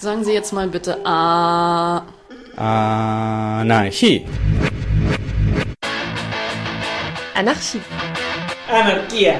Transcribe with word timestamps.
Sagen 0.00 0.24
Sie 0.24 0.32
jetzt 0.32 0.52
mal 0.54 0.66
bitte 0.66 1.04
A. 1.04 2.06
Anarchie. 2.56 4.24
Anarchie. 7.34 7.80
Anarchia. 8.66 9.34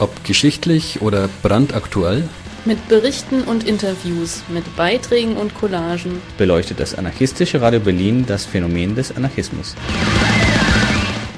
Ob 0.00 0.24
geschichtlich 0.24 1.02
oder 1.02 1.28
brandaktuell, 1.42 2.28
Mit 2.64 2.88
Berichten 2.88 3.42
und 3.42 3.62
Interviews, 3.64 4.42
mit 4.48 4.64
Beiträgen 4.76 5.36
und 5.36 5.54
Collagen. 5.54 6.20
beleuchtet 6.36 6.80
das 6.80 6.96
anarchistische 6.96 7.60
Radio 7.62 7.78
Berlin 7.78 8.26
das 8.26 8.44
Phänomen 8.44 8.96
des 8.96 9.16
Anarchismus. 9.16 9.76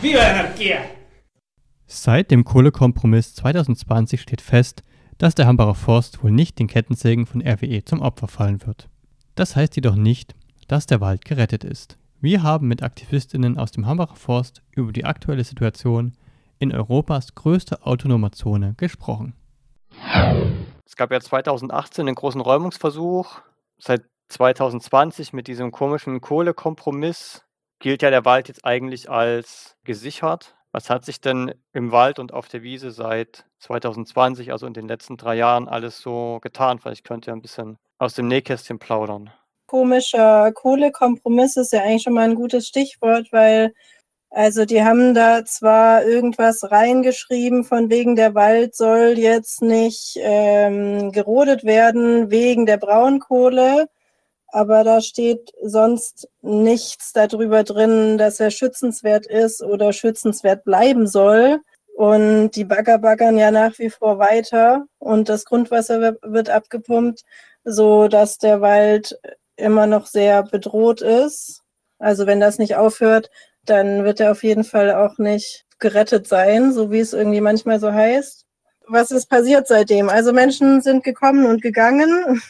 Viva 0.01 0.21
Anarchia. 0.21 0.79
Seit 1.87 2.31
dem 2.31 2.45
Kohlekompromiss 2.45 3.35
2020 3.35 4.23
steht 4.23 4.41
fest, 4.41 4.83
dass 5.23 5.37
der 5.37 5.47
Hambacher 5.47 5.77
Forst 5.77 6.25
wohl 6.25 6.33
nicht 6.33 6.59
den 6.59 6.67
Kettensägen 6.67 7.27
von 7.27 7.47
RWE 7.47 7.85
zum 7.85 8.01
Opfer 8.01 8.27
fallen 8.27 8.67
wird. 8.67 8.89
Das 9.37 9.55
heißt 9.55 9.77
jedoch 9.77 9.95
nicht, 9.95 10.35
dass 10.67 10.87
der 10.87 11.01
Wald 11.01 11.25
gerettet 11.25 11.63
ist. 11.63 11.97
Wir 12.21 12.43
haben 12.43 12.67
mit 12.67 12.83
Aktivistinnen 12.83 13.57
aus 13.57 13.71
dem 13.71 13.87
Hambacher 13.87 14.17
Forst 14.17 14.63
über 14.73 14.91
die 14.91 15.05
aktuelle 15.05 15.45
Situation 15.45 16.17
in 16.59 16.75
Europas 16.75 17.37
größter 17.37 17.87
autonomer 17.87 18.33
Zone 18.33 18.75
gesprochen. 18.77 19.35
Es 20.85 20.97
gab 20.97 21.13
ja 21.13 21.21
2018 21.21 22.09
einen 22.09 22.17
großen 22.17 22.41
Räumungsversuch. 22.41 23.43
Seit 23.79 24.03
2020 24.27 25.33
mit 25.33 25.47
diesem 25.47 25.71
komischen 25.71 26.21
Kohlekompromiss 26.21 27.45
gilt 27.79 28.03
ja 28.03 28.11
der 28.11 28.25
Wald 28.25 28.49
jetzt 28.49 28.65
eigentlich 28.65 29.09
als 29.09 29.77
gesichert. 29.85 30.57
Was 30.73 30.89
hat 30.89 31.05
sich 31.05 31.21
denn 31.21 31.55
im 31.75 31.93
Wald 31.93 32.19
und 32.19 32.33
auf 32.33 32.49
der 32.49 32.63
Wiese 32.63 32.91
seit 32.91 33.45
2020, 33.59 34.53
also 34.53 34.67
in 34.67 34.73
den 34.73 34.89
letzten 34.89 35.19
drei 35.19 35.37
Jahren, 35.37 35.69
alles 35.69 36.01
so 36.01 36.39
getan? 36.43 36.79
Vielleicht 36.79 37.05
könnt 37.05 37.27
ihr 37.27 37.35
ein 37.35 37.43
bisschen 37.43 37.77
aus 37.99 38.15
dem 38.15 38.27
Nähkästchen 38.27 38.79
plaudern. 38.79 39.31
komischer 39.67 40.53
Kohlekompromiss 40.53 41.57
ist 41.57 41.73
ja 41.73 41.83
eigentlich 41.83 42.03
schon 42.03 42.15
mal 42.15 42.29
ein 42.29 42.35
gutes 42.35 42.67
Stichwort, 42.67 43.29
weil 43.33 43.73
also 44.35 44.65
die 44.65 44.83
haben 44.83 45.13
da 45.13 45.45
zwar 45.45 46.05
irgendwas 46.05 46.71
reingeschrieben, 46.71 47.65
von 47.65 47.91
wegen 47.91 48.17
der 48.17 48.35
Wald 48.35 48.75
soll 48.75 49.19
jetzt 49.19 49.61
nicht 49.61 50.17
ähm, 50.17 51.13
gerodet 51.13 51.65
werden 51.65 52.31
wegen 52.31 52.65
der 52.65 52.79
Braunkohle, 52.79 53.89
aber 54.53 54.85
da 54.85 55.01
steht 55.01 55.51
sonst 55.63 56.29
nichts 56.43 57.13
darüber 57.13 57.65
drin, 57.65 58.19
dass 58.19 58.39
er 58.39 58.51
schützenswert 58.51 59.27
ist 59.27 59.63
oder 59.63 59.93
schützenswert 59.93 60.65
bleiben 60.65 61.07
soll. 61.07 61.61
Und 61.97 62.51
die 62.53 62.65
Bagger 62.65 62.99
baggern 62.99 63.37
ja 63.39 63.51
nach 63.51 63.79
wie 63.79 63.91
vor 63.91 64.19
weiter 64.19 64.85
und 64.99 65.29
das 65.29 65.45
Grundwasser 65.45 66.01
wi- 66.01 66.19
wird 66.23 66.51
abgepumpt, 66.51 67.23
so 67.65 68.09
dass 68.09 68.39
der 68.39 68.61
Wald 68.61 69.19
immer 69.57 69.87
noch 69.87 70.07
sehr 70.07 70.43
bedroht 70.43 71.01
ist. 71.03 71.63
Also 71.99 72.27
wenn 72.27 72.41
das 72.41 72.59
nicht 72.59 72.77
aufhört, 72.77 73.31
dann 73.65 74.05
wird 74.05 74.21
er 74.21 74.33
auf 74.33 74.43
jeden 74.43 74.65
Fall 74.65 74.93
auch 74.93 75.19
nicht 75.19 75.65
gerettet 75.79 76.27
sein, 76.27 76.73
so 76.73 76.91
wie 76.91 77.01
es 77.01 77.13
irgendwie 77.13 77.41
manchmal 77.41 77.79
so 77.81 77.93
heißt. 77.93 78.47
Was 78.89 79.11
ist 79.11 79.29
passiert 79.29 79.69
seitdem? 79.69 80.09
Also 80.09 80.33
Menschen 80.33 80.81
sind 80.81 81.05
gekommen 81.05 81.47
und 81.47 81.63
gegangen 81.63 82.43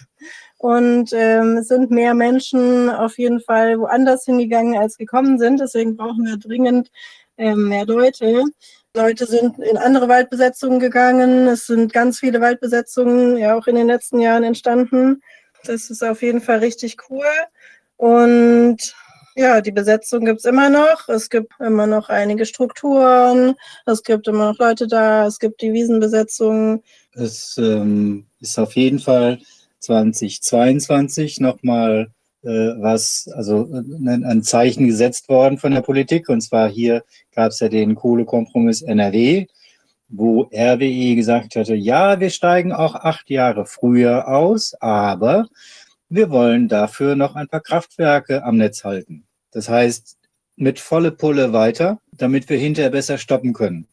und 0.62 1.12
ähm, 1.12 1.56
es 1.56 1.66
sind 1.66 1.90
mehr 1.90 2.14
Menschen 2.14 2.88
auf 2.88 3.18
jeden 3.18 3.40
Fall 3.40 3.80
woanders 3.80 4.26
hingegangen 4.26 4.78
als 4.78 4.96
gekommen 4.96 5.36
sind. 5.36 5.58
Deswegen 5.58 5.96
brauchen 5.96 6.24
wir 6.24 6.36
dringend 6.36 6.92
ähm, 7.36 7.68
mehr 7.68 7.84
Leute. 7.84 8.44
Leute 8.94 9.26
sind 9.26 9.58
in 9.58 9.76
andere 9.76 10.08
Waldbesetzungen 10.08 10.78
gegangen. 10.78 11.48
Es 11.48 11.66
sind 11.66 11.92
ganz 11.92 12.20
viele 12.20 12.40
Waldbesetzungen 12.40 13.38
ja 13.38 13.58
auch 13.58 13.66
in 13.66 13.74
den 13.74 13.88
letzten 13.88 14.20
Jahren 14.20 14.44
entstanden. 14.44 15.20
Das 15.64 15.90
ist 15.90 16.04
auf 16.04 16.22
jeden 16.22 16.40
Fall 16.40 16.60
richtig 16.60 16.96
cool. 17.10 17.26
Und 17.96 18.94
ja, 19.34 19.62
die 19.62 19.72
Besetzung 19.72 20.24
gibt's 20.26 20.44
immer 20.44 20.70
noch. 20.70 21.08
Es 21.08 21.28
gibt 21.28 21.54
immer 21.58 21.88
noch 21.88 22.08
einige 22.08 22.46
Strukturen. 22.46 23.56
Es 23.84 24.04
gibt 24.04 24.28
immer 24.28 24.52
noch 24.52 24.58
Leute 24.60 24.86
da. 24.86 25.26
Es 25.26 25.40
gibt 25.40 25.60
die 25.60 25.72
Wiesenbesetzung. 25.72 26.84
Es 27.14 27.56
ähm, 27.58 28.26
ist 28.38 28.60
auf 28.60 28.76
jeden 28.76 29.00
Fall 29.00 29.40
2022 29.82 31.40
nochmal 31.40 32.10
äh, 32.42 32.48
was, 32.48 33.28
also 33.34 33.68
ein, 33.72 34.24
ein 34.24 34.42
Zeichen 34.42 34.86
gesetzt 34.86 35.28
worden 35.28 35.58
von 35.58 35.72
der 35.72 35.82
Politik. 35.82 36.28
Und 36.28 36.40
zwar 36.40 36.68
hier 36.68 37.04
gab 37.34 37.50
es 37.50 37.60
ja 37.60 37.68
den 37.68 37.94
Kohlekompromiss 37.94 38.82
NRW, 38.82 39.46
wo 40.08 40.42
RWE 40.52 41.14
gesagt 41.14 41.56
hatte, 41.56 41.74
ja, 41.74 42.20
wir 42.20 42.30
steigen 42.30 42.72
auch 42.72 42.94
acht 42.94 43.30
Jahre 43.30 43.64
früher 43.66 44.28
aus, 44.28 44.74
aber 44.80 45.48
wir 46.08 46.30
wollen 46.30 46.68
dafür 46.68 47.16
noch 47.16 47.34
ein 47.36 47.48
paar 47.48 47.60
Kraftwerke 47.62 48.44
am 48.44 48.58
Netz 48.58 48.84
halten. 48.84 49.24
Das 49.52 49.68
heißt, 49.68 50.18
mit 50.56 50.80
volle 50.80 51.12
Pulle 51.12 51.52
weiter, 51.52 51.98
damit 52.12 52.48
wir 52.48 52.58
hinterher 52.58 52.90
besser 52.90 53.18
stoppen 53.18 53.52
können. 53.52 53.86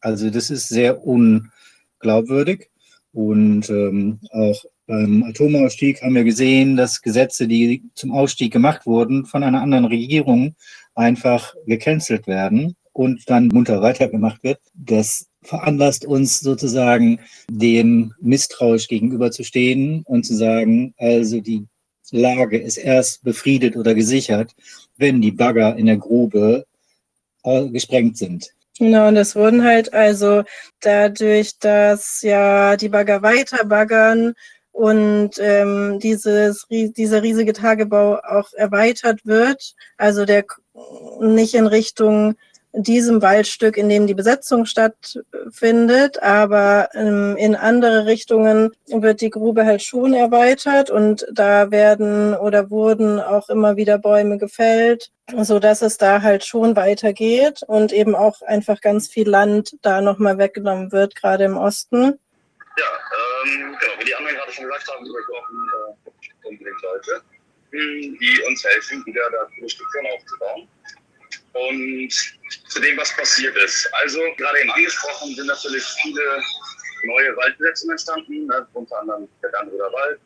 Also 0.00 0.28
das 0.30 0.50
ist 0.50 0.68
sehr 0.68 1.06
unglaubwürdig. 1.06 2.68
Und 3.12 3.70
ähm, 3.70 4.20
auch 4.30 4.64
beim 4.86 5.22
Atomausstieg 5.24 6.02
haben 6.02 6.14
wir 6.14 6.24
gesehen, 6.24 6.76
dass 6.76 7.02
Gesetze, 7.02 7.46
die 7.46 7.82
zum 7.94 8.12
Ausstieg 8.12 8.52
gemacht 8.52 8.86
wurden, 8.86 9.26
von 9.26 9.42
einer 9.42 9.62
anderen 9.62 9.84
Regierung 9.84 10.54
einfach 10.94 11.54
gecancelt 11.66 12.26
werden 12.26 12.76
und 12.92 13.28
dann 13.30 13.48
munter 13.48 13.80
weitergemacht 13.80 14.42
wird. 14.42 14.60
Das 14.74 15.26
veranlasst 15.42 16.04
uns 16.04 16.40
sozusagen, 16.40 17.20
dem 17.50 18.12
misstrauisch 18.20 18.88
gegenüberzustehen 18.88 20.02
und 20.04 20.24
zu 20.24 20.34
sagen, 20.34 20.94
also 20.98 21.40
die 21.40 21.66
Lage 22.10 22.58
ist 22.58 22.76
erst 22.76 23.24
befriedet 23.24 23.76
oder 23.76 23.94
gesichert, 23.94 24.52
wenn 24.96 25.20
die 25.20 25.32
Bagger 25.32 25.76
in 25.76 25.86
der 25.86 25.96
Grube 25.96 26.66
äh, 27.44 27.68
gesprengt 27.68 28.18
sind. 28.18 28.50
Genau, 28.78 29.08
und 29.08 29.14
das 29.14 29.36
wurden 29.36 29.64
halt 29.64 29.92
also 29.92 30.44
dadurch, 30.80 31.58
dass 31.58 32.22
ja 32.22 32.76
die 32.76 32.88
Bagger 32.88 33.22
weiter 33.22 33.64
baggern 33.64 34.34
und 34.72 35.32
ähm, 35.38 35.98
dieses, 36.00 36.66
dieser 36.70 37.22
riesige 37.22 37.52
Tagebau 37.52 38.16
auch 38.16 38.52
erweitert 38.54 39.24
wird, 39.24 39.74
also 39.98 40.24
der 40.24 40.44
nicht 41.20 41.54
in 41.54 41.66
Richtung 41.66 42.34
diesem 42.74 43.20
Waldstück, 43.20 43.76
in 43.76 43.88
dem 43.88 44.06
die 44.06 44.14
Besetzung 44.14 44.64
stattfindet, 44.64 46.22
aber 46.22 46.88
ähm, 46.94 47.36
in 47.36 47.54
andere 47.54 48.06
Richtungen 48.06 48.70
wird 48.88 49.20
die 49.20 49.30
Grube 49.30 49.66
halt 49.66 49.82
schon 49.82 50.14
erweitert 50.14 50.90
und 50.90 51.26
da 51.30 51.70
werden 51.70 52.34
oder 52.34 52.70
wurden 52.70 53.20
auch 53.20 53.50
immer 53.50 53.76
wieder 53.76 53.98
Bäume 53.98 54.38
gefällt, 54.38 55.10
so 55.42 55.58
dass 55.58 55.82
es 55.82 55.98
da 55.98 56.22
halt 56.22 56.44
schon 56.44 56.74
weitergeht 56.74 57.60
und 57.66 57.92
eben 57.92 58.14
auch 58.14 58.40
einfach 58.42 58.80
ganz 58.80 59.08
viel 59.08 59.28
Land 59.28 59.76
da 59.82 60.00
nochmal 60.00 60.38
weggenommen 60.38 60.92
wird, 60.92 61.14
gerade 61.14 61.44
im 61.44 61.58
Osten. 61.58 62.18
Ja, 62.78 62.98
ähm, 63.44 63.76
genau, 63.78 63.92
wie 63.98 64.04
die 64.04 64.14
anderen 64.14 64.36
gerade 64.36 64.52
schon 64.52 64.64
gesagt 64.64 64.88
haben, 64.88 65.04
wir 65.04 65.22
brauchen 65.28 65.70
äh, 66.06 66.48
unbedingt 66.48 66.82
Leute, 66.82 67.22
die 67.72 68.42
uns 68.46 68.64
helfen, 68.64 69.04
wieder 69.04 69.30
da 69.30 69.46
viele 69.54 69.68
Strukturen 69.68 70.06
aufzubauen. 70.14 70.68
Und 71.52 72.10
zu 72.68 72.80
dem, 72.80 72.96
was 72.96 73.14
passiert 73.14 73.54
ist. 73.56 73.88
Also, 73.92 74.20
gerade 74.38 74.60
eben 74.60 74.70
angesprochen, 74.70 75.34
sind 75.34 75.46
natürlich 75.46 75.84
viele 76.02 76.42
neue 77.04 77.36
Waldbesetzungen 77.36 77.92
entstanden, 77.92 78.46
ne, 78.46 78.66
unter 78.72 78.98
anderem 79.00 79.28
der 79.42 79.50
Dannröder 79.50 79.92
Wald. 79.92 80.20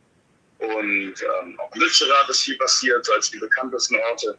Und 0.58 1.14
ähm, 1.22 1.60
auch 1.60 1.74
in 1.74 1.80
Lützerath 1.80 2.28
ist 2.28 2.42
viel 2.42 2.56
passiert, 2.58 3.04
so 3.04 3.12
als 3.12 3.30
die 3.30 3.38
bekanntesten 3.38 3.96
Orte. 3.96 4.38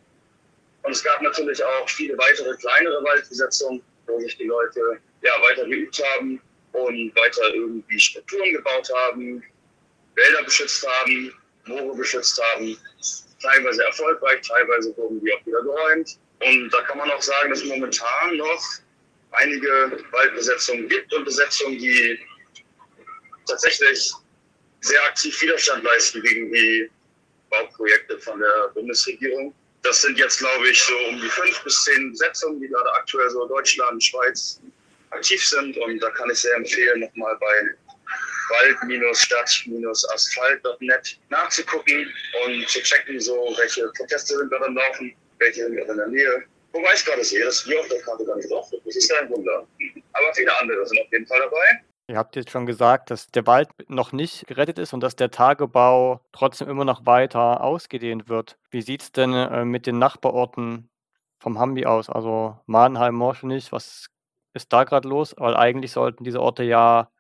Und 0.83 0.92
es 0.92 1.03
gab 1.03 1.21
natürlich 1.21 1.62
auch 1.62 1.89
viele 1.89 2.18
weitere 2.18 2.56
kleinere 2.56 3.03
Waldbesetzungen, 3.03 3.83
wo 4.06 4.19
sich 4.21 4.38
die 4.38 4.45
Leute 4.45 5.00
ja, 5.21 5.31
weiter 5.42 5.65
geübt 5.65 6.01
haben 6.15 6.42
und 6.85 7.15
weiter 7.15 7.53
irgendwie 7.53 8.00
Strukturen 8.00 8.53
gebaut 8.53 8.89
haben, 8.94 9.44
Wälder 10.15 10.44
beschützt 10.44 10.88
haben, 10.88 11.33
Moore 11.65 11.95
beschützt 11.95 12.41
haben. 12.41 12.77
Teilweise 13.41 13.83
erfolgreich, 13.83 14.41
teilweise 14.47 14.95
wurden 14.97 15.24
die 15.24 15.33
auch 15.33 15.45
wieder 15.45 15.62
geräumt. 15.62 16.18
Und 16.39 16.69
da 16.71 16.81
kann 16.83 16.97
man 16.97 17.09
auch 17.12 17.21
sagen, 17.21 17.50
dass 17.50 17.63
momentan 17.63 18.38
noch 18.38 18.63
einige 19.31 20.03
Waldbesetzungen 20.12 20.88
gibt 20.88 21.13
und 21.13 21.25
Besetzungen, 21.25 21.77
die 21.77 22.19
tatsächlich 23.47 24.12
sehr 24.81 25.03
aktiv 25.06 25.39
Widerstand 25.41 25.83
leisten 25.83 26.21
gegen 26.21 26.51
die 26.51 26.89
Bauprojekte 27.50 28.19
von 28.19 28.39
der 28.39 28.69
Bundesregierung. 28.74 29.53
Das 29.83 30.01
sind 30.01 30.18
jetzt, 30.18 30.39
glaube 30.39 30.68
ich, 30.69 30.81
so 30.81 30.94
um 31.09 31.21
die 31.21 31.29
fünf 31.29 31.63
bis 31.63 31.83
zehn 31.83 32.12
Besetzungen, 32.12 32.59
die 32.59 32.68
gerade 32.68 32.91
aktuell 32.94 33.29
so 33.29 33.47
Deutschland, 33.47 34.03
Schweiz 34.03 34.59
aktiv 35.18 35.46
sind. 35.46 35.78
Und 35.78 36.00
da 36.00 36.10
kann 36.12 36.30
ich 36.30 36.40
sehr 36.40 36.56
empfehlen, 36.56 37.02
nochmal 37.02 37.36
bei 37.40 37.75
wald-stadt-asphalt.net 38.50 41.19
nachzugucken 41.30 42.10
und 42.46 42.69
zu 42.69 42.81
checken, 42.81 43.19
so 43.19 43.54
welche 43.58 43.92
Proteste 43.98 44.38
sind 44.38 44.50
gerade 44.50 44.68
am 44.68 44.75
Laufen, 44.75 45.14
welche 45.40 45.66
sind 45.66 45.75
gerade 45.75 45.92
in 45.92 45.98
der 45.98 46.08
Nähe. 46.08 46.46
Wobei 46.74 46.94
ich 46.94 47.06
gerade 47.06 47.24
sehe, 47.24 47.44
dass 47.44 47.68
wir 47.68 47.80
auf 47.80 47.88
der 47.88 48.00
Karte 48.02 48.24
gar 48.25 48.36
nicht 48.36 48.52
drauf 48.52 48.68
sind. 48.69 48.86
Das 48.86 48.96
ist 48.96 49.10
ja 49.10 49.18
ein 49.19 49.30
Wunder. 49.30 49.68
Aber 50.14 50.31
viele 50.36 50.56
andere 50.60 50.86
sind 50.86 51.02
auf 51.02 51.12
jeden 51.12 51.25
Fall 51.25 51.40
dabei. 51.40 51.81
Ihr 52.10 52.18
habt 52.18 52.38
jetzt 52.38 52.52
schon 52.52 52.66
gesagt, 52.66 53.12
dass 53.12 53.28
der 53.28 53.46
Wald 53.48 53.68
noch 53.90 54.13
nicht 54.13 54.48
gerettet 54.48 54.80
ist 54.80 54.94
und 54.94 55.02
dass 55.02 55.18
der 55.18 55.30
Tagebau 55.30 56.22
trotzdem 56.31 56.70
immer 56.70 56.86
noch 56.86 57.06
weiter 57.06 57.62
ausgedehnt 57.62 58.30
wird. 58.30 58.58
Wie 58.72 58.81
sieht 58.81 59.02
es 59.02 59.12
denn 59.12 59.34
äh, 59.34 59.66
mit 59.66 59.88
den 59.88 60.00
Nachbarorten 60.00 60.90
vom 61.40 61.60
Hambi 61.60 61.86
aus? 61.86 62.10
Also 62.10 62.58
Mannheim, 62.66 63.16
Morschenich, 63.16 63.74
was 63.74 64.08
ist 64.57 64.74
da 64.74 64.83
gerade 64.86 65.07
los? 65.09 65.36
Weil 65.38 65.56
eigentlich 65.56 65.92
sollten 65.94 66.24
diese 66.25 66.42
Orte 66.42 66.63
ja 66.63 67.12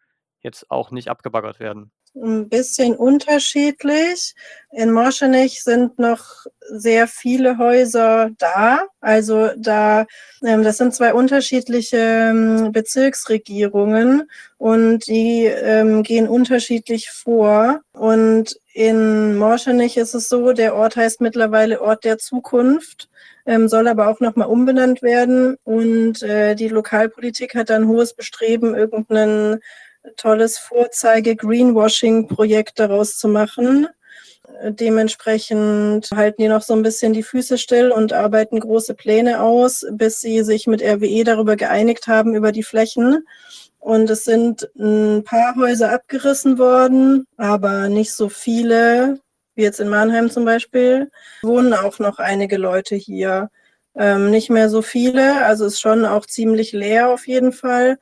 jetzt 0.41 0.71
auch 0.71 0.91
nicht 0.91 1.09
abgebaggert 1.09 1.59
werden 1.59 1.91
ein 2.21 2.49
bisschen 2.49 2.95
unterschiedlich. 2.95 4.35
In 4.71 4.91
Morschenich 4.91 5.63
sind 5.63 5.97
noch 5.97 6.45
sehr 6.69 7.07
viele 7.07 7.57
Häuser 7.57 8.29
da. 8.37 8.87
Also 8.99 9.49
da, 9.57 10.05
ähm, 10.43 10.63
das 10.63 10.77
sind 10.77 10.93
zwei 10.93 11.13
unterschiedliche 11.13 11.97
ähm, 11.97 12.71
Bezirksregierungen 12.71 14.29
und 14.57 15.07
die 15.07 15.45
ähm, 15.45 16.03
gehen 16.03 16.27
unterschiedlich 16.27 17.09
vor. 17.11 17.81
Und 17.93 18.59
in 18.73 19.37
Morschenich 19.37 19.97
ist 19.97 20.13
es 20.13 20.29
so, 20.29 20.53
der 20.53 20.75
Ort 20.75 20.95
heißt 20.95 21.21
mittlerweile 21.21 21.81
Ort 21.81 22.03
der 22.03 22.17
Zukunft. 22.17 23.09
Soll 23.67 23.87
aber 23.87 24.09
auch 24.09 24.19
nochmal 24.19 24.49
umbenannt 24.49 25.01
werden. 25.01 25.55
Und 25.63 26.21
äh, 26.21 26.53
die 26.53 26.67
Lokalpolitik 26.67 27.55
hat 27.55 27.69
dann 27.69 27.87
hohes 27.87 28.13
Bestreben, 28.13 28.75
irgendeinen 28.75 29.61
tolles 30.15 30.57
Vorzeige-Greenwashing-Projekt 30.57 32.79
daraus 32.79 33.17
zu 33.17 33.27
machen. 33.27 33.87
Dementsprechend 34.63 36.09
halten 36.15 36.41
die 36.41 36.47
noch 36.47 36.61
so 36.61 36.73
ein 36.73 36.81
bisschen 36.81 37.13
die 37.13 37.23
Füße 37.23 37.57
still 37.57 37.91
und 37.91 38.13
arbeiten 38.13 38.59
große 38.59 38.95
Pläne 38.95 39.41
aus, 39.41 39.85
bis 39.91 40.21
sie 40.21 40.43
sich 40.43 40.67
mit 40.67 40.81
RWE 40.81 41.23
darüber 41.23 41.55
geeinigt 41.55 42.07
haben, 42.07 42.33
über 42.33 42.51
die 42.51 42.63
Flächen. 42.63 43.25
Und 43.79 44.09
es 44.09 44.23
sind 44.23 44.67
ein 44.77 45.23
paar 45.23 45.55
Häuser 45.55 45.91
abgerissen 45.91 46.57
worden, 46.57 47.27
aber 47.37 47.89
nicht 47.89 48.13
so 48.13 48.29
viele, 48.29 49.19
wie 49.55 49.63
jetzt 49.63 49.79
in 49.79 49.89
Mannheim 49.89 50.31
zum 50.31 50.45
Beispiel. 50.45 51.11
Wohnen 51.43 51.73
auch 51.73 51.99
noch 51.99 52.19
einige 52.19 52.57
Leute 52.57 52.95
hier. 52.95 53.49
Ähm, 53.95 54.29
nicht 54.29 54.49
mehr 54.49 54.69
so 54.69 54.81
viele, 54.81 55.45
also 55.45 55.65
ist 55.65 55.79
schon 55.79 56.05
auch 56.05 56.25
ziemlich 56.25 56.71
leer 56.71 57.09
auf 57.09 57.27
jeden 57.27 57.51
Fall. 57.51 57.97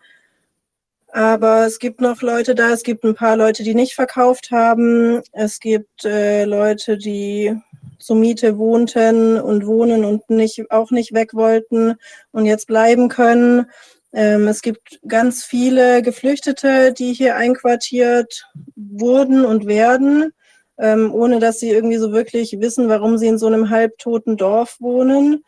Aber 1.16 1.66
es 1.66 1.80
gibt 1.80 2.02
noch 2.02 2.22
Leute 2.22 2.56
da, 2.56 2.72
es 2.72 2.84
gibt 2.84 3.06
ein 3.06 3.16
paar 3.16 3.38
Leute, 3.38 3.64
die 3.64 3.74
nicht 3.74 3.96
verkauft 3.96 4.52
haben. 4.52 5.22
Es 5.32 5.62
gibt 5.62 6.04
äh, 6.04 6.44
Leute, 6.44 6.98
die 6.98 7.56
zur 8.00 8.18
Miete 8.18 8.58
wohnten 8.58 9.40
und 9.40 9.66
wohnen 9.66 10.04
und 10.04 10.30
nicht, 10.30 10.70
auch 10.72 10.92
nicht 10.92 11.14
weg 11.14 11.34
wollten 11.34 11.96
und 12.34 12.46
jetzt 12.46 12.68
bleiben 12.68 13.08
können. 13.08 13.68
Ähm, 14.12 14.50
es 14.50 14.62
gibt 14.62 15.00
ganz 15.08 15.46
viele 15.46 16.02
Geflüchtete, 16.02 16.92
die 16.92 17.14
hier 17.14 17.38
einquartiert 17.38 18.52
wurden 18.76 19.46
und 19.46 19.68
werden, 19.68 20.34
ähm, 20.78 21.14
ohne 21.14 21.40
dass 21.40 21.62
sie 21.62 21.70
irgendwie 21.70 21.96
so 21.96 22.12
wirklich 22.12 22.60
wissen, 22.60 22.90
warum 22.90 23.18
sie 23.18 23.28
in 23.28 23.38
so 23.38 23.48
einem 23.48 23.70
halbtoten 23.70 24.36
Dorf 24.36 24.76
wohnen. 24.82 25.46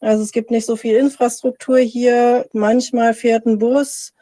Also 0.00 0.22
es 0.22 0.32
gibt 0.32 0.50
nicht 0.50 0.66
so 0.66 0.76
viel 0.76 0.96
Infrastruktur 0.96 1.78
hier. 1.78 2.46
Manchmal 2.52 3.14
fährt 3.14 3.46
ein 3.46 3.58
Bus, 3.58 4.12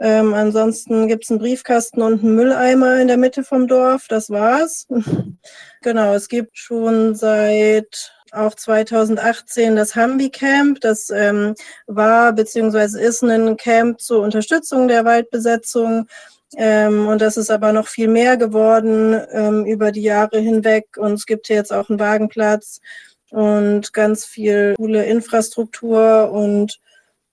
ähm, 0.00 0.32
ansonsten 0.32 1.08
gibt 1.08 1.24
es 1.24 1.30
einen 1.30 1.40
Briefkasten 1.40 2.00
und 2.00 2.22
einen 2.22 2.34
Mülleimer 2.34 3.00
in 3.00 3.08
der 3.08 3.18
Mitte 3.18 3.44
vom 3.44 3.68
Dorf. 3.68 4.06
Das 4.08 4.30
war's. 4.30 4.86
genau, 5.82 6.14
es 6.14 6.28
gibt 6.28 6.56
schon 6.56 7.14
seit 7.14 8.10
auch 8.32 8.54
2018 8.54 9.76
das 9.76 9.94
Hambi 9.94 10.30
Camp. 10.30 10.80
Das 10.80 11.10
ähm, 11.10 11.54
war 11.86 12.32
bzw. 12.32 12.98
ist 12.98 13.22
ein 13.22 13.58
Camp 13.58 14.00
zur 14.00 14.22
Unterstützung 14.22 14.88
der 14.88 15.04
Waldbesetzung. 15.04 16.06
Ähm, 16.56 17.06
und 17.06 17.20
das 17.20 17.36
ist 17.36 17.50
aber 17.50 17.74
noch 17.74 17.86
viel 17.86 18.08
mehr 18.08 18.38
geworden 18.38 19.20
ähm, 19.32 19.66
über 19.66 19.92
die 19.92 20.02
Jahre 20.02 20.38
hinweg. 20.38 20.96
Und 20.96 21.12
es 21.12 21.26
gibt 21.26 21.48
hier 21.48 21.56
jetzt 21.56 21.74
auch 21.74 21.90
einen 21.90 22.00
Wagenplatz 22.00 22.80
und 23.30 23.92
ganz 23.92 24.24
viel 24.24 24.76
coole 24.76 25.04
Infrastruktur 25.04 26.32
und 26.32 26.80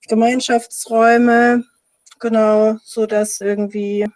Gemeinschaftsräume. 0.06 1.64
Genau, 2.20 2.76
so 2.82 3.06
dass 3.06 3.40
irgendwie 3.40 4.06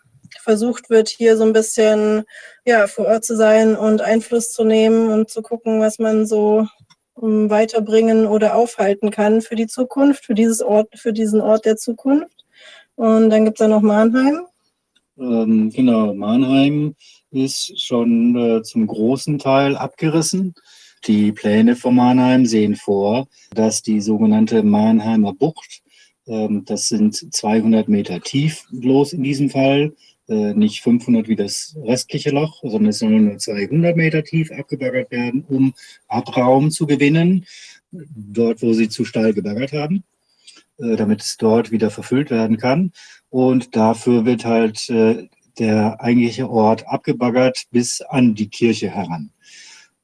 versucht 0.40 0.90
wird, 0.90 1.08
hier 1.08 1.37
so 1.37 1.44
ein 1.44 1.52
bisschen 1.52 2.25
ja, 2.64 2.87
vor 2.87 3.06
Ort 3.06 3.25
zu 3.25 3.37
sein 3.37 3.76
und 3.76 4.00
Einfluss 4.00 4.52
zu 4.52 4.64
nehmen 4.64 5.08
und 5.08 5.31
zu 5.31 5.43
gucken, 5.43 5.81
was 5.81 5.99
man 5.99 6.26
so 6.26 6.66
um, 7.14 7.50
weiterbringen 7.50 8.26
oder 8.26 8.54
aufhalten 8.54 9.10
kann 9.10 9.43
für 9.43 9.54
die 9.54 9.66
Zukunft, 9.66 10.25
für 10.25 10.34
dieses 10.34 10.62
Ort, 10.62 10.88
für 10.99 11.12
diesen 11.12 11.40
Ort 11.40 11.64
der 11.64 11.76
Zukunft. 11.76 12.44
Und 12.94 13.31
dann 13.31 13.44
gibt 13.44 13.60
es 13.60 13.64
da 13.64 13.69
noch 13.69 13.82
Mannheim. 13.82 14.46
Ähm, 15.19 15.70
genau, 15.70 16.14
Mannheim 16.14 16.94
ist 17.31 17.81
schon 17.81 18.37
äh, 18.37 18.62
zum 18.62 18.87
großen 18.87 19.38
Teil 19.38 19.76
abgerissen. 19.76 20.54
Die 21.06 21.32
Pläne 21.32 21.76
von 21.76 21.96
Mannheim 21.96 22.46
sehen 22.46 22.76
vor, 22.76 23.26
dass 23.54 23.82
die 23.82 24.00
sogenannte 24.00 24.62
Mannheimer 24.62 25.34
Bucht 25.34 25.81
ähm, 25.81 25.81
das 26.24 26.88
sind 26.88 27.34
200 27.34 27.88
Meter 27.88 28.20
tief 28.20 28.64
bloß 28.70 29.12
in 29.14 29.24
diesem 29.24 29.50
Fall, 29.50 29.92
äh, 30.28 30.54
nicht 30.54 30.82
500 30.82 31.28
wie 31.28 31.36
das 31.36 31.76
restliche 31.84 32.30
Loch, 32.30 32.60
sondern 32.62 32.86
es 32.86 33.00
sollen 33.00 33.24
nur 33.24 33.38
200 33.38 33.96
Meter 33.96 34.22
tief 34.22 34.52
abgebaggert 34.52 35.10
werden, 35.10 35.44
um 35.48 35.74
Abraum 36.08 36.70
zu 36.70 36.86
gewinnen, 36.86 37.44
dort 37.90 38.62
wo 38.62 38.72
sie 38.72 38.88
zu 38.88 39.04
steil 39.04 39.34
gebaggert 39.34 39.72
haben, 39.72 40.04
äh, 40.78 40.96
damit 40.96 41.22
es 41.22 41.36
dort 41.36 41.70
wieder 41.72 41.90
verfüllt 41.90 42.30
werden 42.30 42.56
kann. 42.56 42.92
Und 43.30 43.75
dafür 43.75 44.25
wird 44.25 44.44
halt 44.44 44.88
äh, 44.90 45.28
der 45.58 46.00
eigentliche 46.00 46.48
Ort 46.48 46.86
abgebaggert 46.86 47.64
bis 47.70 48.00
an 48.00 48.34
die 48.34 48.48
Kirche 48.48 48.90
heran. 48.90 49.30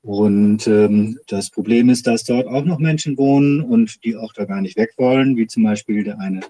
Und 0.08 0.66
ähm, 0.66 1.18
das 1.26 1.50
Problem 1.50 1.90
ist, 1.90 2.06
dass 2.06 2.24
dort 2.24 2.46
auch 2.46 2.64
noch 2.64 2.78
Menschen 2.78 3.18
wohnen 3.18 3.60
und 3.60 4.02
die 4.04 4.16
auch 4.16 4.32
da 4.32 4.46
gar 4.46 4.62
nicht 4.62 4.78
weg 4.78 4.94
wollen, 4.96 5.36
wie 5.36 5.46
zum 5.46 5.64
Beispiel 5.64 6.02
der 6.02 6.18
eine 6.18 6.40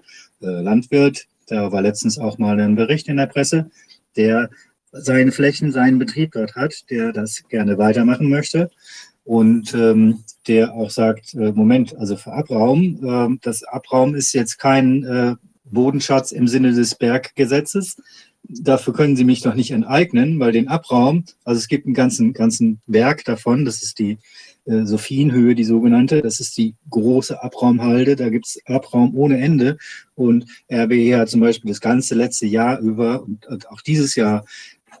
äh, 0.41 0.61
Landwirt. 0.61 1.27
Da 1.45 1.69
war 1.69 1.81
letztens 1.81 2.17
auch 2.17 2.37
mal 2.37 2.57
ein 2.57 2.75
Bericht 2.75 3.09
in 3.09 3.17
der 3.17 3.25
Presse, 3.25 3.69
der 4.15 4.49
seine 4.93 5.33
Flächen, 5.33 5.73
seinen 5.73 5.99
Betrieb 5.99 6.31
dort 6.31 6.55
hat, 6.55 6.89
der 6.89 7.11
das 7.11 7.43
gerne 7.49 7.77
weitermachen 7.77 8.29
möchte 8.29 8.71
und 9.25 9.73
ähm, 9.73 10.23
der 10.47 10.73
auch 10.73 10.89
sagt, 10.89 11.33
äh, 11.33 11.51
Moment, 11.51 11.97
also 11.97 12.15
für 12.15 12.31
Abraum, 12.31 12.99
äh, 13.03 13.37
das 13.41 13.63
Abraum 13.63 14.15
ist 14.15 14.31
jetzt 14.31 14.57
kein 14.57 15.03
äh, 15.03 15.35
Bodenschatz 15.65 16.31
im 16.31 16.47
Sinne 16.47 16.71
des 16.71 16.95
Berggesetzes, 16.95 17.97
dafür 18.49 18.93
können 18.93 19.15
Sie 19.15 19.23
mich 19.23 19.41
doch 19.41 19.53
nicht 19.53 19.71
enteignen, 19.71 20.39
weil 20.39 20.51
den 20.51 20.67
Abraum, 20.67 21.23
also 21.43 21.59
es 21.59 21.67
gibt 21.67 21.85
einen 21.85 21.93
ganzen, 21.93 22.33
ganzen 22.33 22.81
Werk 22.87 23.23
davon, 23.23 23.63
das 23.63 23.81
ist 23.83 23.99
die 23.99 24.17
äh, 24.65 24.85
Sophienhöhe, 24.85 25.55
die 25.55 25.63
sogenannte, 25.63 26.21
das 26.21 26.39
ist 26.39 26.57
die 26.57 26.75
große 26.89 27.41
Abraumhalde, 27.41 28.15
da 28.15 28.29
gibt 28.29 28.47
es 28.47 28.59
Abraum 28.65 29.15
ohne 29.15 29.39
Ende 29.39 29.77
und 30.15 30.45
RWE 30.71 31.19
hat 31.19 31.29
zum 31.29 31.41
Beispiel 31.41 31.69
das 31.69 31.81
ganze 31.81 32.15
letzte 32.15 32.47
Jahr 32.47 32.79
über 32.79 33.23
und, 33.23 33.45
und 33.45 33.69
auch 33.69 33.81
dieses 33.81 34.15
Jahr 34.15 34.45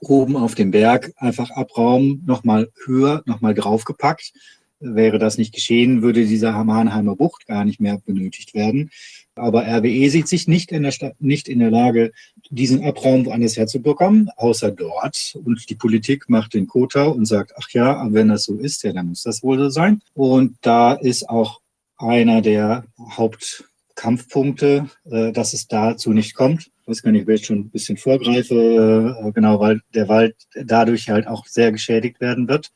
oben 0.01 0.37
auf 0.37 0.55
dem 0.55 0.71
Berg 0.71 1.11
einfach 1.17 1.49
Abraum 1.51 2.21
nochmal 2.25 2.69
höher, 2.85 3.23
nochmal 3.25 3.53
draufgepackt. 3.53 4.31
Wäre 4.79 5.19
das 5.19 5.37
nicht 5.37 5.53
geschehen, 5.53 6.01
würde 6.01 6.25
dieser 6.25 6.63
Mannheimer 6.63 7.17
Bucht 7.17 7.47
gar 7.47 7.65
nicht 7.65 7.81
mehr 7.81 7.99
benötigt 8.05 8.53
werden. 8.53 8.91
Aber 9.39 9.65
RWE 9.65 10.09
sieht 10.09 10.27
sich 10.27 10.47
nicht 10.47 10.71
in 10.71 10.83
der 10.83 10.91
Stadt, 10.91 11.15
nicht 11.19 11.47
in 11.47 11.59
der 11.59 11.71
Lage, 11.71 12.11
diesen 12.49 12.83
Abraum 12.83 13.25
woanders 13.25 13.57
herzubekommen, 13.57 14.29
außer 14.35 14.71
dort. 14.71 15.37
Und 15.43 15.69
die 15.69 15.75
Politik 15.75 16.29
macht 16.29 16.53
den 16.53 16.67
Kotau 16.67 17.11
und 17.11 17.25
sagt, 17.25 17.53
ach 17.57 17.69
ja, 17.71 18.05
wenn 18.11 18.27
das 18.29 18.43
so 18.43 18.55
ist, 18.55 18.83
ja, 18.83 18.93
dann 18.93 19.07
muss 19.07 19.23
das 19.23 19.43
wohl 19.43 19.57
so 19.57 19.69
sein. 19.69 20.01
Und 20.13 20.55
da 20.61 20.93
ist 20.93 21.29
auch 21.29 21.61
einer 21.97 22.41
der 22.41 22.85
Hauptkampfpunkte, 23.11 24.89
äh, 25.09 25.31
dass 25.31 25.53
es 25.53 25.67
dazu 25.67 26.11
nicht 26.13 26.33
kommt. 26.33 26.71
Ich 26.81 26.87
weiß 26.87 27.03
gar 27.03 27.11
nicht, 27.11 27.23
ob 27.23 27.29
ich 27.29 27.45
schon 27.45 27.59
ein 27.59 27.69
bisschen 27.69 27.97
vorgreife, 27.97 29.15
äh, 29.23 29.31
genau, 29.31 29.59
weil 29.59 29.81
der 29.93 30.07
Wald 30.07 30.35
dadurch 30.55 31.09
halt 31.09 31.27
auch 31.27 31.45
sehr 31.45 31.71
geschädigt 31.71 32.19
werden 32.19 32.47
wird, 32.47 32.71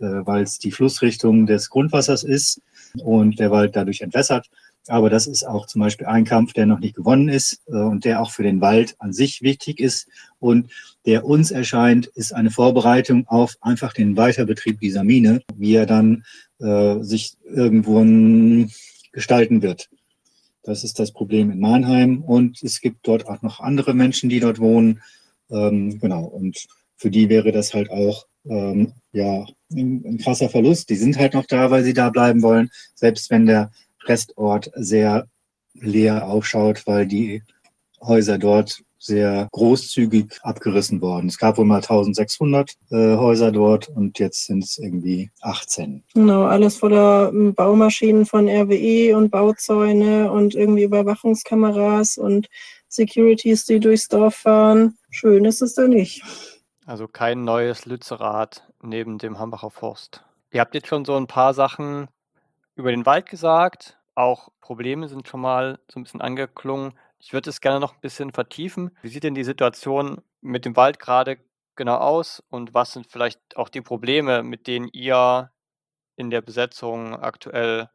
äh, 0.00 0.04
weil 0.04 0.42
es 0.42 0.58
die 0.58 0.72
Flussrichtung 0.72 1.46
des 1.46 1.70
Grundwassers 1.70 2.24
ist 2.24 2.60
und 2.98 3.38
der 3.38 3.50
Wald 3.50 3.76
dadurch 3.76 4.00
entwässert. 4.00 4.50
Aber 4.88 5.10
das 5.10 5.26
ist 5.26 5.46
auch 5.46 5.66
zum 5.66 5.80
Beispiel 5.80 6.06
ein 6.06 6.24
Kampf, 6.24 6.54
der 6.54 6.66
noch 6.66 6.80
nicht 6.80 6.96
gewonnen 6.96 7.28
ist 7.28 7.62
äh, 7.68 7.76
und 7.76 8.04
der 8.04 8.20
auch 8.20 8.30
für 8.30 8.42
den 8.42 8.60
Wald 8.60 8.96
an 8.98 9.12
sich 9.12 9.42
wichtig 9.42 9.78
ist. 9.78 10.08
Und 10.40 10.70
der 11.06 11.24
uns 11.24 11.50
erscheint, 11.50 12.06
ist 12.06 12.34
eine 12.34 12.50
Vorbereitung 12.50 13.26
auf 13.28 13.56
einfach 13.60 13.92
den 13.92 14.16
Weiterbetrieb 14.16 14.80
dieser 14.80 15.04
Mine, 15.04 15.42
wie 15.54 15.74
er 15.74 15.86
dann 15.86 16.24
äh, 16.58 17.00
sich 17.00 17.34
irgendwo 17.44 18.04
gestalten 19.12 19.62
wird. 19.62 19.88
Das 20.64 20.84
ist 20.84 20.98
das 20.98 21.12
Problem 21.12 21.50
in 21.50 21.60
Mannheim. 21.60 22.22
Und 22.22 22.62
es 22.62 22.80
gibt 22.80 23.06
dort 23.06 23.28
auch 23.28 23.42
noch 23.42 23.60
andere 23.60 23.94
Menschen, 23.94 24.30
die 24.30 24.40
dort 24.40 24.58
wohnen. 24.58 25.00
Ähm, 25.50 26.00
genau. 26.00 26.24
Und 26.24 26.66
für 26.96 27.10
die 27.10 27.28
wäre 27.28 27.52
das 27.52 27.74
halt 27.74 27.90
auch 27.90 28.26
ähm, 28.48 28.92
ja, 29.12 29.44
ein, 29.70 30.04
ein 30.04 30.18
krasser 30.18 30.48
Verlust. 30.48 30.90
Die 30.90 30.96
sind 30.96 31.18
halt 31.18 31.34
noch 31.34 31.46
da, 31.46 31.70
weil 31.70 31.84
sie 31.84 31.94
da 31.94 32.10
bleiben 32.10 32.42
wollen, 32.42 32.70
selbst 32.94 33.30
wenn 33.30 33.46
der 33.46 33.70
Restort 34.04 34.70
sehr 34.74 35.26
leer 35.74 36.28
ausschaut, 36.28 36.86
weil 36.86 37.06
die 37.06 37.42
Häuser 38.00 38.38
dort 38.38 38.82
sehr 39.02 39.48
großzügig 39.50 40.38
abgerissen 40.42 41.00
worden. 41.00 41.26
Es 41.26 41.36
gab 41.36 41.58
wohl 41.58 41.64
mal 41.64 41.76
1600 41.76 42.76
äh, 42.90 43.16
Häuser 43.16 43.50
dort 43.50 43.88
und 43.88 44.20
jetzt 44.20 44.46
sind 44.46 44.62
es 44.62 44.78
irgendwie 44.78 45.32
18. 45.40 46.04
Genau, 46.14 46.44
alles 46.44 46.76
voller 46.76 47.30
ähm, 47.30 47.52
Baumaschinen 47.52 48.26
von 48.26 48.48
RWE 48.48 49.16
und 49.16 49.30
Bauzäune 49.30 50.30
und 50.30 50.54
irgendwie 50.54 50.84
Überwachungskameras 50.84 52.16
und 52.16 52.48
Securities, 52.88 53.64
die 53.64 53.80
durchs 53.80 54.06
Dorf 54.06 54.36
fahren. 54.36 54.96
Schön 55.10 55.44
ist 55.46 55.62
es 55.62 55.74
da 55.74 55.88
nicht. 55.88 56.22
Also 56.86 57.08
kein 57.08 57.42
neues 57.42 57.86
Lützerath 57.86 58.68
neben 58.82 59.18
dem 59.18 59.38
Hambacher 59.38 59.70
Forst. 59.70 60.24
Ihr 60.52 60.60
habt 60.60 60.74
jetzt 60.74 60.88
schon 60.88 61.04
so 61.04 61.16
ein 61.16 61.26
paar 61.26 61.54
Sachen 61.54 62.06
über 62.74 62.90
den 62.90 63.06
Wald 63.06 63.26
gesagt. 63.28 63.98
Auch 64.14 64.50
Probleme 64.60 65.08
sind 65.08 65.28
schon 65.28 65.40
mal 65.40 65.78
so 65.90 65.98
ein 65.98 66.04
bisschen 66.04 66.20
angeklungen. 66.20 66.98
Ich 67.18 67.32
würde 67.32 67.50
es 67.50 67.60
gerne 67.60 67.80
noch 67.80 67.94
ein 67.94 68.00
bisschen 68.00 68.32
vertiefen. 68.32 68.96
Wie 69.02 69.08
sieht 69.08 69.24
denn 69.24 69.34
die 69.34 69.44
Situation 69.44 70.20
mit 70.40 70.64
dem 70.64 70.76
Wald 70.76 70.98
gerade 70.98 71.38
genau 71.76 71.96
aus 71.96 72.42
und 72.48 72.74
was 72.74 72.92
sind 72.92 73.06
vielleicht 73.06 73.56
auch 73.56 73.68
die 73.68 73.80
Probleme, 73.80 74.42
mit 74.42 74.66
denen 74.66 74.88
ihr 74.92 75.50
in 76.16 76.30
der 76.30 76.42
Besetzung 76.42 77.16
aktuell 77.16 77.88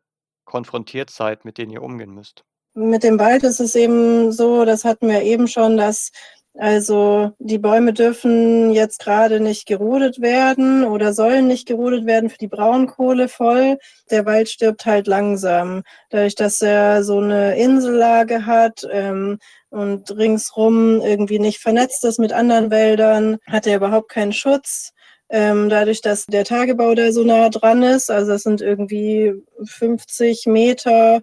konfrontiert 0.45 1.09
seid, 1.09 1.45
mit 1.45 1.57
denen 1.57 1.71
ihr 1.71 1.83
umgehen 1.83 2.13
müsst? 2.13 2.43
Mit 2.73 3.03
dem 3.03 3.19
Wald 3.19 3.43
ist 3.43 3.59
es 3.59 3.75
eben 3.75 4.31
so, 4.31 4.65
das 4.65 4.85
hatten 4.85 5.07
wir 5.09 5.21
eben 5.23 5.47
schon, 5.47 5.77
dass 5.77 6.11
also 6.57 7.33
die 7.37 7.59
Bäume 7.59 7.93
dürfen 7.93 8.71
jetzt 8.71 8.99
gerade 8.99 9.39
nicht 9.39 9.67
gerodet 9.67 10.21
werden 10.21 10.85
oder 10.85 11.13
sollen 11.13 11.45
nicht 11.47 11.67
gerodet 11.67 12.07
werden 12.07 12.31
für 12.31 12.39
die 12.39 12.47
Braunkohle 12.47 13.27
voll. 13.29 13.77
Der 14.09 14.25
Wald 14.25 14.49
stirbt 14.49 14.85
halt 14.85 15.05
langsam. 15.05 15.83
Dadurch, 16.09 16.33
dass 16.33 16.61
er 16.63 17.03
so 17.03 17.19
eine 17.19 17.57
Insellage 17.57 18.47
hat 18.47 18.87
ähm, 18.91 19.37
und 19.69 20.09
ringsrum 20.17 21.01
irgendwie 21.01 21.39
nicht 21.39 21.59
vernetzt 21.59 22.03
ist 22.05 22.17
mit 22.17 22.33
anderen 22.33 22.71
Wäldern, 22.71 23.37
hat 23.45 23.67
er 23.67 23.77
überhaupt 23.77 24.09
keinen 24.09 24.33
Schutz. 24.33 24.93
Ähm, 25.29 25.69
dadurch, 25.69 26.01
dass 26.01 26.25
der 26.25 26.45
Tagebau 26.45 26.95
da 26.95 27.11
so 27.11 27.23
nah 27.23 27.49
dran 27.49 27.83
ist, 27.83 28.09
also 28.09 28.31
es 28.31 28.43
sind 28.43 28.61
irgendwie 28.61 29.33
50 29.63 30.45
Meter 30.47 31.21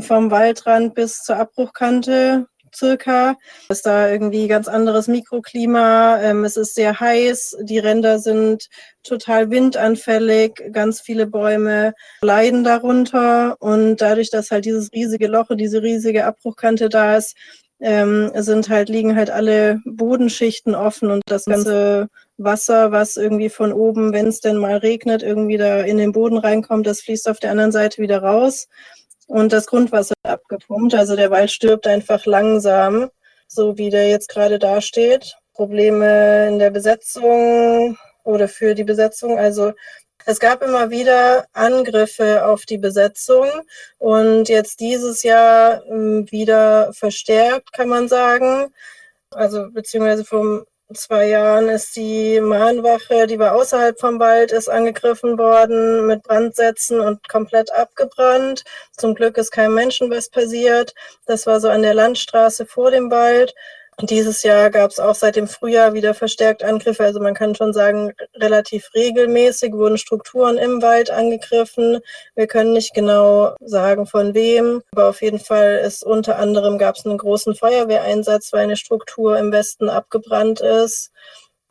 vom 0.00 0.30
Waldrand 0.30 0.94
bis 0.94 1.22
zur 1.22 1.36
Abbruchkante 1.36 2.48
circa. 2.74 3.36
Ist 3.68 3.86
da 3.86 4.10
irgendwie 4.10 4.48
ganz 4.48 4.68
anderes 4.68 5.08
Mikroklima. 5.08 6.20
Ähm, 6.20 6.44
es 6.44 6.56
ist 6.56 6.74
sehr 6.74 6.98
heiß. 6.98 7.56
Die 7.62 7.78
Ränder 7.78 8.18
sind 8.18 8.68
total 9.02 9.50
windanfällig. 9.50 10.62
Ganz 10.72 11.00
viele 11.00 11.26
Bäume 11.26 11.94
leiden 12.22 12.64
darunter. 12.64 13.56
Und 13.60 13.96
dadurch, 13.96 14.30
dass 14.30 14.50
halt 14.50 14.64
dieses 14.64 14.92
riesige 14.92 15.26
Loch 15.26 15.50
und 15.50 15.58
diese 15.58 15.82
riesige 15.82 16.24
Abbruchkante 16.24 16.88
da 16.88 17.16
ist, 17.16 17.36
ähm, 17.80 18.30
sind 18.34 18.68
halt, 18.68 18.88
liegen 18.88 19.16
halt 19.16 19.30
alle 19.30 19.80
Bodenschichten 19.84 20.74
offen 20.74 21.10
und 21.10 21.22
das 21.26 21.44
ganze 21.44 22.08
Wasser, 22.36 22.92
was 22.92 23.16
irgendwie 23.16 23.48
von 23.50 23.72
oben, 23.72 24.12
wenn 24.12 24.28
es 24.28 24.40
denn 24.40 24.56
mal 24.56 24.78
regnet, 24.78 25.22
irgendwie 25.22 25.56
da 25.56 25.80
in 25.80 25.98
den 25.98 26.12
Boden 26.12 26.38
reinkommt, 26.38 26.86
das 26.86 27.00
fließt 27.02 27.28
auf 27.28 27.40
der 27.40 27.50
anderen 27.50 27.72
Seite 27.72 28.00
wieder 28.00 28.22
raus 28.22 28.68
und 29.26 29.52
das 29.52 29.66
Grundwasser 29.66 30.14
abgepumpt. 30.22 30.94
Also 30.94 31.16
der 31.16 31.30
Wald 31.30 31.50
stirbt 31.50 31.86
einfach 31.86 32.26
langsam, 32.26 33.10
so 33.46 33.78
wie 33.78 33.90
der 33.90 34.08
jetzt 34.08 34.28
gerade 34.28 34.58
dasteht. 34.58 35.36
Probleme 35.54 36.48
in 36.48 36.58
der 36.58 36.70
Besetzung 36.70 37.96
oder 38.24 38.48
für 38.48 38.74
die 38.74 38.84
Besetzung. 38.84 39.38
Also 39.38 39.72
es 40.26 40.40
gab 40.40 40.62
immer 40.62 40.90
wieder 40.90 41.46
Angriffe 41.52 42.46
auf 42.46 42.64
die 42.64 42.78
Besetzung 42.78 43.46
und 43.98 44.48
jetzt 44.48 44.80
dieses 44.80 45.22
Jahr 45.22 45.84
ähm, 45.86 46.26
wieder 46.30 46.92
verstärkt, 46.94 47.72
kann 47.72 47.88
man 47.88 48.08
sagen. 48.08 48.72
Also 49.30 49.70
beziehungsweise 49.70 50.24
vom 50.24 50.64
zwei 50.94 51.28
Jahren 51.28 51.68
ist 51.68 51.96
die 51.96 52.40
Mahnwache, 52.40 53.26
die 53.26 53.38
war 53.38 53.54
außerhalb 53.54 53.98
vom 53.98 54.18
Wald, 54.18 54.52
ist 54.52 54.68
angegriffen 54.68 55.38
worden 55.38 56.06
mit 56.06 56.22
Brandsätzen 56.22 57.00
und 57.00 57.28
komplett 57.28 57.72
abgebrannt. 57.72 58.64
Zum 58.92 59.14
Glück 59.14 59.36
ist 59.36 59.50
keinem 59.50 59.74
Menschen 59.74 60.10
was 60.10 60.28
passiert. 60.28 60.94
Das 61.26 61.46
war 61.46 61.60
so 61.60 61.68
an 61.68 61.82
der 61.82 61.94
Landstraße 61.94 62.66
vor 62.66 62.90
dem 62.90 63.10
Wald. 63.10 63.54
Dieses 64.00 64.42
Jahr 64.42 64.70
gab 64.70 64.90
es 64.90 64.98
auch 64.98 65.14
seit 65.14 65.36
dem 65.36 65.46
Frühjahr 65.46 65.94
wieder 65.94 66.14
verstärkt 66.14 66.64
Angriffe. 66.64 67.04
Also 67.04 67.20
man 67.20 67.34
kann 67.34 67.54
schon 67.54 67.72
sagen, 67.72 68.12
relativ 68.34 68.90
regelmäßig 68.94 69.72
wurden 69.72 69.98
Strukturen 69.98 70.58
im 70.58 70.82
Wald 70.82 71.10
angegriffen. 71.10 72.00
Wir 72.34 72.46
können 72.48 72.72
nicht 72.72 72.92
genau 72.94 73.54
sagen, 73.60 74.06
von 74.06 74.34
wem. 74.34 74.82
Aber 74.92 75.08
auf 75.08 75.22
jeden 75.22 75.38
Fall 75.38 75.76
ist 75.84 76.04
unter 76.04 76.38
anderem 76.38 76.76
gab 76.78 76.96
es 76.96 77.06
einen 77.06 77.18
großen 77.18 77.54
Feuerwehreinsatz, 77.54 78.52
weil 78.52 78.62
eine 78.62 78.76
Struktur 78.76 79.38
im 79.38 79.52
Westen 79.52 79.88
abgebrannt 79.88 80.60
ist. 80.60 81.12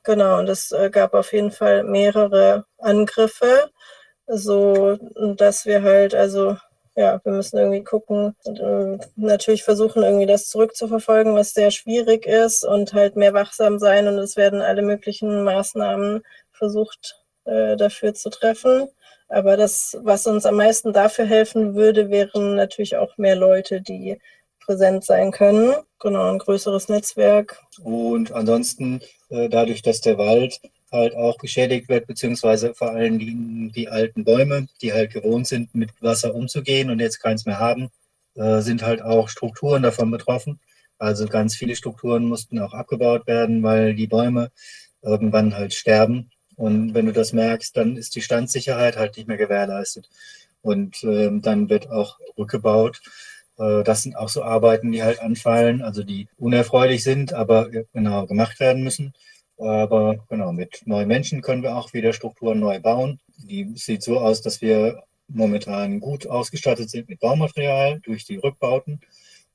Genau, 0.04 0.40
und 0.40 0.50
es 0.50 0.72
äh, 0.72 0.90
gab 0.90 1.14
auf 1.14 1.34
jeden 1.34 1.52
Fall 1.52 1.84
mehrere 1.84 2.66
Angriffe, 2.78 3.70
so 4.28 4.98
dass 5.38 5.66
wir 5.66 5.82
halt 5.84 6.14
also 6.16 6.58
ja, 6.96 7.20
wir 7.24 7.34
müssen 7.34 7.58
irgendwie 7.58 7.84
gucken 7.84 8.36
und 8.44 8.60
äh, 8.60 8.98
natürlich 9.16 9.64
versuchen, 9.64 10.04
irgendwie 10.04 10.28
das 10.28 10.48
zurückzuverfolgen, 10.48 11.34
was 11.34 11.54
sehr 11.54 11.72
schwierig 11.72 12.26
ist 12.26 12.64
und 12.64 12.94
halt 12.94 13.16
mehr 13.16 13.34
wachsam 13.34 13.80
sein 13.80 14.08
und 14.08 14.18
es 14.20 14.38
werden 14.38 14.62
alle 14.62 14.84
möglichen 14.84 15.44
Maßnahmen 15.44 16.22
versucht 16.52 17.24
äh, 17.46 17.76
dafür 17.76 18.14
zu 18.14 18.30
treffen. 18.30 18.88
Aber 19.28 19.58
das, 19.58 19.98
was 20.04 20.28
uns 20.28 20.46
am 20.46 20.58
meisten 20.58 20.94
dafür 20.94 21.26
helfen 21.26 21.74
würde, 21.74 22.12
wären 22.12 22.56
natürlich 22.56 22.98
auch 22.98 23.18
mehr 23.18 23.36
Leute, 23.36 23.82
die 23.82 24.20
präsent 24.64 25.04
sein 25.04 25.32
können. 25.32 25.74
Genau, 26.00 26.32
ein 26.32 26.38
größeres 26.38 26.90
Netzwerk. 26.90 27.60
Und 27.84 28.32
ansonsten, 28.32 29.02
äh, 29.30 29.50
dadurch, 29.50 29.82
dass 29.82 30.02
der 30.02 30.18
Wald 30.18 30.62
halt 30.94 31.16
auch 31.16 31.38
geschädigt 31.38 31.90
wird, 31.90 32.08
beziehungsweise 32.08 32.74
vor 32.74 32.92
allen 32.92 33.20
Dingen 33.20 33.72
die 33.74 33.90
alten 33.90 34.24
Bäume, 34.24 34.68
die 34.82 34.94
halt 34.94 35.12
gewohnt 35.12 35.48
sind, 35.48 35.76
mit 35.76 35.90
Wasser 36.02 36.34
umzugehen 36.36 36.90
und 36.90 37.00
jetzt 37.00 37.20
keins 37.20 37.46
mehr 37.46 37.60
haben, 37.60 37.90
äh, 38.36 38.62
sind 38.62 38.84
halt 38.84 39.02
auch 39.02 39.30
Strukturen 39.30 39.84
davon 39.84 40.12
betroffen. 40.12 40.60
Also 40.98 41.28
ganz 41.28 41.56
viele 41.56 41.76
Strukturen 41.76 42.26
mussten 42.26 42.60
auch 42.60 42.74
abgebaut 42.74 43.28
werden, 43.28 43.64
weil 43.64 43.94
die 43.96 44.08
Bäume 44.08 44.52
irgendwann 45.02 45.56
halt 45.56 45.74
sterben. 45.74 46.32
Und 46.56 46.94
wenn 46.94 47.08
du 47.08 47.14
das 47.14 47.34
merkst, 47.34 47.76
dann 47.76 47.98
ist 47.98 48.16
die 48.16 48.22
Standsicherheit 48.22 48.98
halt 48.98 49.18
nicht 49.18 49.28
mehr 49.28 49.38
gewährleistet. 49.38 50.10
Und 50.62 51.04
äh, 51.04 51.30
dann 51.42 51.70
wird 51.70 51.90
auch 51.90 52.20
rückgebaut. 52.38 53.02
Äh, 53.58 53.84
das 53.84 54.04
sind 54.04 54.16
auch 54.16 54.30
so 54.30 54.44
Arbeiten, 54.44 54.92
die 54.92 55.04
halt 55.04 55.20
anfallen, 55.20 55.82
also 55.82 56.04
die 56.04 56.28
unerfreulich 56.38 57.04
sind, 57.04 57.34
aber 57.34 57.70
genau 57.94 58.26
gemacht 58.28 58.60
werden 58.60 58.84
müssen. 58.84 59.14
Aber 59.64 60.18
genau, 60.30 60.52
mit 60.52 60.82
neuen 60.86 61.08
Menschen 61.08 61.42
können 61.42 61.64
wir 61.64 61.78
auch 61.78 61.94
wieder 61.94 62.12
Strukturen 62.12 62.60
neu 62.60 62.80
bauen. 62.80 63.20
Die 63.38 63.72
sieht 63.76 64.04
so 64.04 64.20
aus, 64.20 64.42
dass 64.42 64.62
wir 64.62 65.04
momentan 65.30 66.02
gut 66.02 66.28
ausgestattet 66.28 66.90
sind 66.90 67.08
mit 67.08 67.22
Baumaterial 67.22 68.02
durch 68.02 68.26
die 68.26 68.36
Rückbauten. 68.36 69.00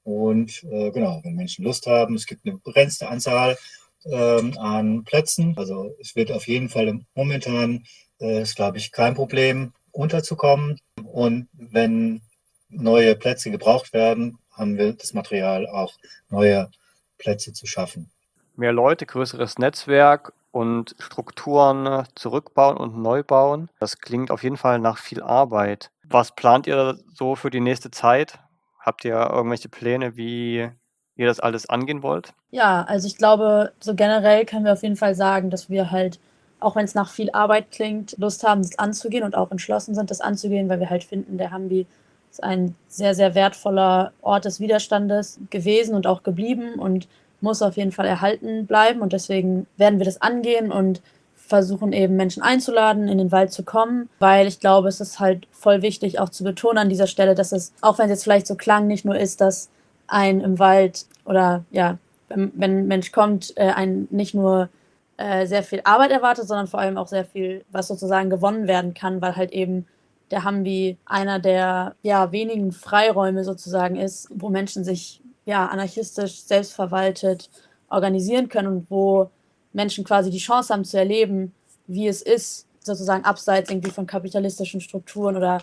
Und 0.05 0.65
äh, 0.71 0.91
genau, 0.91 1.21
wenn 1.23 1.35
Menschen 1.35 1.65
Lust 1.65 1.87
haben, 1.87 2.15
es 2.15 2.27
gibt 2.27 2.47
eine 2.47 2.57
begrenzte 2.57 3.09
Anzahl 3.09 3.59
ähm, 4.07 4.57
an 4.59 5.05
Plätzen. 5.05 5.55
Also 5.59 5.95
es 6.01 6.17
wird 6.17 6.33
auf 6.33 6.49
jeden 6.49 6.71
Fall 6.71 7.01
momentan, 7.15 7.85
äh, 8.21 8.43
ist 8.43 8.57
glaube 8.57 8.79
ich, 8.79 8.93
kein 8.93 9.15
Problem, 9.15 9.73
unterzukommen. 9.93 10.79
Und 11.05 11.49
wenn 11.53 12.23
neue 12.71 13.15
Plätze 13.15 13.51
gebraucht 13.51 13.93
werden, 13.93 14.39
haben 14.53 14.79
wir 14.79 14.95
das 14.95 15.13
Material 15.13 15.67
auch 15.67 15.95
neue 16.31 16.71
Plätze 17.19 17.53
zu 17.53 17.67
schaffen 17.67 18.11
mehr 18.59 18.73
Leute, 18.73 19.07
größeres 19.07 19.59
Netzwerk 19.59 20.33
und 20.51 20.97
Strukturen 20.99 21.87
äh, 21.87 22.05
zurückbauen 22.15 22.77
und 22.77 22.99
neu 22.99 23.23
bauen. 23.23 23.69
Das 23.79 23.99
klingt 23.99 24.31
auf 24.31 24.43
jeden 24.43 24.57
Fall 24.57 24.79
nach 24.79 24.99
viel 24.99 25.23
Arbeit. 25.23 25.91
Was 26.05 26.35
plant 26.35 26.67
ihr 26.67 26.99
so 27.15 27.37
für 27.37 27.51
die 27.51 27.61
nächste 27.61 27.91
Zeit? 27.91 28.39
Habt 28.81 29.05
ihr 29.05 29.15
irgendwelche 29.15 29.69
Pläne, 29.69 30.17
wie 30.17 30.71
ihr 31.17 31.27
das 31.27 31.41
alles 31.41 31.69
angehen 31.69 32.03
wollt? 32.03 32.33
Ja, 32.51 32.85
also 32.85 33.07
ich 33.07 33.17
glaube, 33.17 33.73
so 33.81 33.95
generell 33.95 34.47
können 34.47 34.65
wir 34.65 34.73
auf 34.73 34.83
jeden 34.83 34.97
Fall 34.97 35.15
sagen, 35.15 35.51
dass 35.51 35.69
wir 35.69 35.91
halt, 35.91 36.19
auch 36.61 36.77
wenn 36.77 36.85
es 36.85 36.95
nach 36.95 37.11
viel 37.11 37.31
Arbeit 37.33 37.71
klingt, 37.71 38.17
Lust 38.19 38.45
haben, 38.45 38.63
das 38.63 38.79
anzugehen 38.79 39.25
und 39.25 39.37
auch 39.37 39.51
entschlossen 39.51 39.95
sind, 39.95 40.11
das 40.11 40.21
anzugehen, 40.21 40.69
weil 40.69 40.81
wir 40.81 40.89
halt 40.89 41.05
finden, 41.05 41.37
der 41.37 41.51
Hambi 41.51 41.87
ist 42.31 42.43
ein 42.43 42.75
sehr, 42.89 43.15
sehr 43.15 43.35
wertvoller 43.35 44.13
Ort 44.23 44.45
des 44.45 44.61
Widerstandes 44.61 45.39
gewesen 45.51 45.95
und 45.95 46.07
auch 46.07 46.23
geblieben 46.23 46.75
und 46.75 47.09
muss 47.41 47.63
auf 47.63 47.77
jeden 47.77 47.93
Fall 47.93 48.07
erhalten 48.07 48.67
bleiben 48.67 49.01
und 49.01 49.13
deswegen 49.13 49.67
werden 49.77 49.99
wir 49.99 50.07
das 50.07 50.21
angehen 50.21 50.73
und 50.73 51.01
versuchen 51.35 51.93
eben 51.93 52.17
Menschen 52.17 52.43
einzuladen, 52.43 53.09
in 53.09 53.19
den 53.19 53.33
Wald 53.33 53.53
zu 53.53 53.63
kommen, 53.63 54.11
weil 54.19 54.47
ich 54.47 54.61
glaube, 54.61 54.89
es 54.89 55.01
ist 55.01 55.19
halt 55.19 55.47
voll 55.51 55.81
wichtig 55.81 56.21
auch 56.21 56.29
zu 56.29 56.45
betonen 56.45 56.79
an 56.79 56.89
dieser 56.91 57.07
Stelle, 57.07 57.35
dass 57.35 57.53
es, 57.53 57.73
auch 57.81 57.99
wenn 57.99 58.07
es 58.07 58.11
jetzt 58.11 58.25
vielleicht 58.25 58.47
so 58.47 58.55
klang, 58.55 58.87
nicht 58.87 59.05
nur 59.05 59.17
ist, 59.17 59.41
dass 59.41 59.71
ein 60.07 60.41
im 60.41 60.59
Wald 60.59 61.07
oder 61.25 61.65
ja, 61.71 61.99
wenn, 62.29 62.53
ein 62.61 62.87
Mensch 62.87 63.13
kommt, 63.13 63.57
äh, 63.57 63.71
ein 63.71 64.09
nicht 64.11 64.35
nur 64.35 64.69
äh, 65.17 65.47
sehr 65.47 65.63
viel 65.63 65.81
Arbeit 65.85 66.11
erwartet, 66.11 66.47
sondern 66.47 66.67
vor 66.67 66.81
allem 66.81 66.99
auch 66.99 67.09
sehr 67.09 67.25
viel, 67.25 67.65
was 67.71 67.89
sozusagen 67.89 68.31
gewonnen 68.31 68.69
werden 68.69 68.93
kann, 68.93 69.23
weil 69.23 69.37
halt 69.37 69.53
eben 69.53 69.87
der 70.31 70.45
Hambi 70.45 70.99
einer 71.07 71.39
der 71.39 71.95
ja, 72.03 72.31
wenigen 72.33 72.73
Freiräume 72.73 73.45
sozusagen 73.45 73.97
ist, 73.97 74.29
wo 74.35 74.51
Menschen 74.51 74.85
sich 74.85 75.23
ja, 75.49 75.65
anarchistisch, 75.65 76.43
selbstverwaltet 76.43 77.49
organisieren 77.89 78.51
können 78.51 78.69
und 78.69 78.91
wo 78.91 79.31
Menschen 79.73 80.05
quasi 80.05 80.29
die 80.29 80.37
Chance 80.37 80.75
haben 80.75 80.85
zu 80.85 80.99
erleben, 80.99 81.55
wie 81.87 82.07
es 82.07 82.21
ist, 82.21 82.67
sozusagen 82.81 83.25
abseits 83.25 83.71
irgendwie 83.71 83.91
von 83.91 84.07
kapitalistischen 84.07 84.83
Strukturen 84.83 85.39
oder 85.39 85.63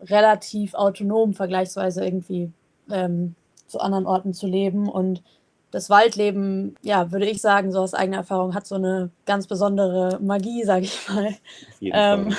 relativ 0.00 0.72
autonom 0.72 1.34
vergleichsweise 1.34 2.02
irgendwie 2.06 2.50
ähm, 2.90 3.34
zu 3.66 3.80
anderen 3.80 4.06
Orten 4.06 4.32
zu 4.32 4.46
leben. 4.46 4.88
Und 4.88 5.22
das 5.72 5.90
Waldleben, 5.90 6.76
ja, 6.80 7.12
würde 7.12 7.26
ich 7.26 7.42
sagen, 7.42 7.70
so 7.70 7.80
aus 7.80 7.92
eigener 7.92 8.18
Erfahrung, 8.18 8.54
hat 8.54 8.66
so 8.66 8.76
eine 8.76 9.10
ganz 9.26 9.46
besondere 9.46 10.18
Magie, 10.22 10.64
sage 10.64 10.86
ich 10.86 11.06
mal. 11.06 11.34
Ähm, 11.82 12.34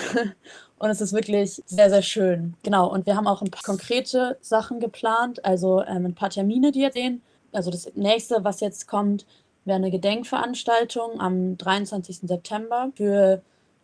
und 0.79 0.89
es 0.89 1.01
ist 1.01 1.13
wirklich 1.13 1.61
sehr, 1.65 1.89
sehr 1.89 2.01
schön. 2.01 2.55
Genau, 2.63 2.87
und 2.91 3.05
wir 3.05 3.15
haben 3.15 3.27
auch 3.27 3.41
ein 3.41 3.51
paar 3.51 3.63
konkrete 3.63 4.37
Sachen 4.41 4.79
geplant, 4.79 5.43
also 5.45 5.83
ähm, 5.83 6.05
ein 6.07 6.15
paar 6.15 6.29
Termine, 6.29 6.71
die 6.71 6.81
ihr 6.81 6.91
sehen. 6.91 7.21
Also 7.51 7.69
das 7.69 7.91
nächste, 7.95 8.43
was 8.43 8.61
jetzt 8.61 8.87
kommt, 8.87 9.25
wäre 9.65 9.75
eine 9.75 9.91
Gedenkveranstaltung 9.91 11.19
am 11.19 11.57
23. 11.57 12.19
September 12.23 12.91
für 12.95 13.41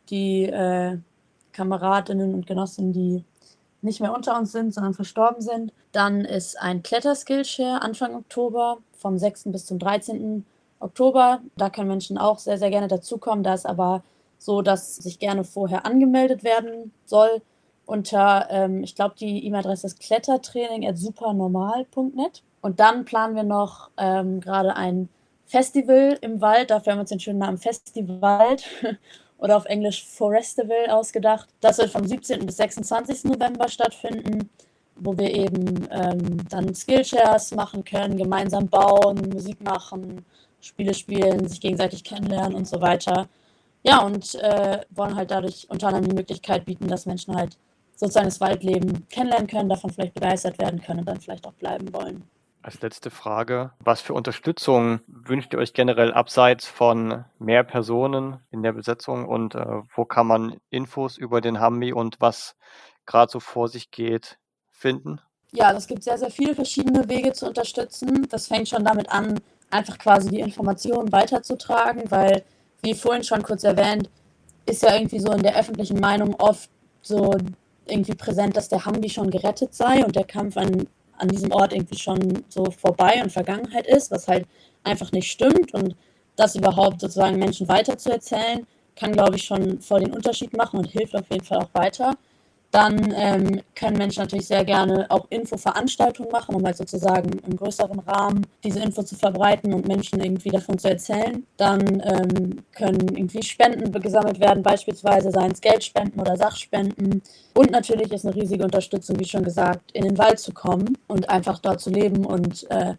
die 0.10 0.44
äh, 0.44 0.98
Kameradinnen 1.52 2.34
und 2.34 2.48
Genossinnen, 2.48 2.94
die 2.94 3.24
nicht 3.82 4.00
mehr 4.00 4.14
unter 4.14 4.38
uns 4.38 4.52
sind, 4.52 4.74
sondern 4.74 4.94
verstorben 4.94 5.42
sind. 5.42 5.74
Dann 5.92 6.22
ist 6.22 6.60
ein 6.60 6.82
Kletterskillshare 6.82 7.82
Anfang 7.82 8.16
Oktober, 8.16 8.80
vom 8.98 9.18
6. 9.18 9.46
bis 9.46 9.66
zum 9.66 9.80
13. 9.80 10.46
Oktober. 10.80 11.42
Da 11.58 11.70
können 11.70 11.90
Menschen 11.90 12.18
auch 12.18 12.40
sehr, 12.40 12.58
sehr 12.58 12.70
gerne 12.70 12.88
dazukommen. 12.88 13.44
Da 13.44 13.54
ist 13.54 13.66
aber 13.66 14.04
so, 14.46 14.62
dass 14.62 14.96
sich 14.96 15.20
gerne 15.20 15.44
vorher 15.44 15.86
angemeldet 15.86 16.44
werden 16.44 16.94
soll 17.06 17.42
unter, 17.86 18.48
ähm, 18.50 18.84
ich 18.84 18.96
glaube, 18.96 19.16
die 19.20 19.46
E-Mail-Adresse 19.46 19.88
ist 19.88 20.00
klettertraining.supernormal.net. 20.00 22.44
Und 22.62 22.80
dann 22.80 23.04
planen 23.06 23.36
wir 23.36 23.44
noch 23.44 23.92
ähm, 23.98 24.40
gerade 24.42 24.76
ein 24.76 25.10
Festival 25.46 26.18
im 26.22 26.42
Wald. 26.42 26.72
Dafür 26.72 26.94
haben 26.94 26.98
wir 26.98 27.02
uns 27.02 27.12
den 27.12 27.20
schönen 27.20 27.38
Namen 27.40 27.60
Festival 27.60 28.56
oder 29.38 29.58
auf 29.58 29.66
Englisch 29.66 30.04
Forestival 30.06 30.90
ausgedacht. 30.90 31.48
Das 31.62 31.78
wird 31.78 31.92
vom 31.92 32.08
17. 32.08 32.44
bis 32.46 32.58
26. 32.58 33.26
November 33.26 33.68
stattfinden, 33.68 34.50
wo 34.96 35.16
wir 35.18 35.32
eben 35.32 35.88
ähm, 35.92 36.38
dann 36.50 36.74
Skillshares 36.74 37.54
machen 37.54 37.84
können, 37.86 38.18
gemeinsam 38.18 38.68
bauen, 38.68 39.30
Musik 39.32 39.64
machen, 39.64 40.26
Spiele 40.60 40.96
spielen, 40.96 41.48
sich 41.48 41.62
gegenseitig 41.62 42.04
kennenlernen 42.04 42.56
und 42.56 42.68
so 42.68 42.82
weiter. 42.82 43.28
Ja, 43.86 44.00
und 44.02 44.36
äh, 44.36 44.82
wollen 44.90 45.16
halt 45.16 45.32
dadurch 45.32 45.68
unter 45.70 45.88
anderem 45.88 46.10
die 46.10 46.16
Möglichkeit 46.16 46.66
bieten, 46.66 46.88
dass 46.88 47.06
Menschen 47.06 47.36
halt 47.36 47.58
sozusagen 47.96 48.26
das 48.26 48.42
Waldleben 48.42 49.08
kennenlernen 49.10 49.48
können, 49.48 49.70
davon 49.70 49.92
vielleicht 49.92 50.16
begeistert 50.16 50.60
werden 50.60 50.82
können 50.82 51.02
und 51.02 51.06
dann 51.08 51.22
vielleicht 51.22 51.46
auch 51.46 51.54
bleiben 51.54 51.94
wollen. 51.94 52.24
Als 52.64 52.82
letzte 52.82 53.12
Frage, 53.12 53.74
was 53.80 54.02
für 54.02 54.16
Unterstützung 54.16 55.02
wünscht 55.06 55.54
ihr 55.54 55.60
euch 55.60 55.74
generell 55.74 56.12
abseits 56.12 56.66
von 56.66 57.26
mehr 57.38 57.64
Personen 57.64 58.40
in 58.50 58.64
der 58.64 58.74
Besetzung 58.74 59.28
und 59.28 59.54
äh, 59.54 59.64
wo 59.96 60.04
kann 60.04 60.26
man 60.26 60.58
Infos 60.72 61.18
über 61.18 61.42
den 61.42 61.60
Hambi 61.60 61.94
und 61.94 62.20
was 62.20 62.56
gerade 63.06 63.32
so 63.32 63.40
vor 63.40 63.68
sich 63.68 63.92
geht 63.92 64.40
finden? 64.72 65.22
Ja, 65.52 65.68
also 65.68 65.78
es 65.78 65.88
gibt 65.88 66.04
sehr, 66.04 66.18
sehr 66.18 66.32
viele 66.32 66.56
verschiedene 66.56 67.08
Wege 67.08 67.34
zu 67.34 67.46
unterstützen. 67.46 68.28
Das 68.30 68.48
fängt 68.48 68.68
schon 68.68 68.84
damit 68.84 69.10
an, 69.12 69.40
einfach 69.70 70.00
quasi 70.00 70.30
die 70.30 70.40
Informationen 70.40 71.12
weiterzutragen, 71.12 72.10
weil, 72.10 72.44
wie 72.86 72.94
vorhin 72.94 73.24
schon 73.24 73.44
kurz 73.44 73.64
erwähnt, 73.64 74.10
ist 74.66 74.84
ja 74.84 74.96
irgendwie 74.96 75.20
so 75.20 75.32
in 75.32 75.44
der 75.44 75.58
öffentlichen 75.58 76.00
Meinung 76.00 76.36
oft 76.36 76.70
so 77.02 77.36
irgendwie 77.88 78.16
präsent, 78.16 78.56
dass 78.58 78.70
der 78.70 78.86
Hambi 78.86 79.10
schon 79.10 79.30
gerettet 79.30 79.74
sei 79.76 80.04
und 80.04 80.16
der 80.16 80.24
Kampf 80.24 80.58
an 80.58 80.88
an 81.18 81.28
diesem 81.28 81.52
Ort 81.52 81.74
irgendwie 81.74 81.98
schon 81.98 82.44
so 82.50 82.66
vorbei 82.72 83.22
und 83.24 83.32
Vergangenheit 83.32 83.88
ist, 83.88 84.12
was 84.12 84.28
halt 84.28 84.46
einfach 84.84 85.12
nicht 85.12 85.32
stimmt. 85.32 85.74
Und 85.74 85.96
das 86.36 86.56
überhaupt 86.56 87.02
sozusagen 87.02 87.38
Menschen 87.38 87.68
weiterzuerzählen, 87.68 88.66
kann, 88.96 89.12
glaube 89.14 89.36
ich, 89.36 89.44
schon 89.44 89.80
voll 89.82 90.02
den 90.02 90.14
Unterschied 90.14 90.56
machen 90.56 90.80
und 90.80 90.88
hilft 90.88 91.16
auf 91.16 91.30
jeden 91.30 91.44
Fall 91.44 91.60
auch 91.60 91.74
weiter. 91.74 92.16
Dann 92.76 93.14
ähm, 93.16 93.62
können 93.74 93.98
Menschen 93.98 94.20
natürlich 94.20 94.48
sehr 94.48 94.66
gerne 94.66 95.06
auch 95.08 95.28
Infoveranstaltungen 95.30 96.30
machen, 96.30 96.56
um 96.56 96.66
halt 96.66 96.76
sozusagen 96.76 97.40
im 97.48 97.56
größeren 97.56 98.00
Rahmen 98.00 98.46
diese 98.66 98.82
Info 98.82 99.02
zu 99.02 99.16
verbreiten 99.16 99.74
und 99.74 99.88
Menschen 99.88 100.20
irgendwie 100.20 100.50
davon 100.50 100.78
zu 100.78 100.90
erzählen. 100.90 101.48
Dann 101.56 102.04
ähm, 102.06 102.66
können 102.74 103.16
irgendwie 103.16 103.42
Spenden 103.44 103.94
gesammelt 103.94 104.42
werden, 104.42 104.62
beispielsweise 104.62 105.32
seien 105.32 105.54
es 105.54 105.62
Geldspenden 105.62 106.20
oder 106.20 106.36
Sachspenden. 106.36 107.22
Und 107.54 107.72
natürlich 107.72 108.12
ist 108.12 108.26
eine 108.26 108.36
riesige 108.36 108.66
Unterstützung, 108.66 109.18
wie 109.22 109.26
schon 109.26 109.46
gesagt, 109.46 109.94
in 109.94 110.04
den 110.04 110.18
Wald 110.18 110.40
zu 110.40 110.52
kommen 110.52 110.98
und 111.08 111.30
einfach 111.30 111.60
dort 111.60 111.80
zu 111.80 111.90
leben 111.90 112.26
und 112.26 112.70
äh, 112.72 112.96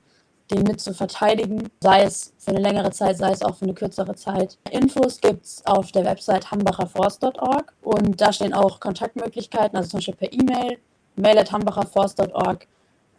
den 0.51 0.63
mit 0.63 0.81
zu 0.81 0.95
verteidigen, 0.95 1.69
sei 1.81 2.03
es 2.03 2.33
für 2.39 2.53
eine 2.53 2.61
längere 2.61 2.91
Zeit, 2.91 3.19
sei 3.19 3.33
es 3.33 3.43
auch 3.43 3.57
für 3.57 3.65
eine 3.65 3.75
kürzere 3.75 4.15
Zeit. 4.15 4.59
Infos 4.71 5.21
gibt 5.21 5.45
es 5.45 5.67
auf 5.67 5.93
der 5.93 6.05
Website 6.05 6.51
hambacherforst.org 6.51 7.73
und 7.83 8.21
da 8.21 8.33
stehen 8.33 8.55
auch 8.55 8.79
Kontaktmöglichkeiten, 8.81 9.77
also 9.77 9.91
zum 9.91 9.99
Beispiel 9.99 10.15
per 10.15 10.33
E-Mail, 10.33 10.79
mail 11.17 11.39
at 11.39 11.51
hambacherforst.org 11.53 12.67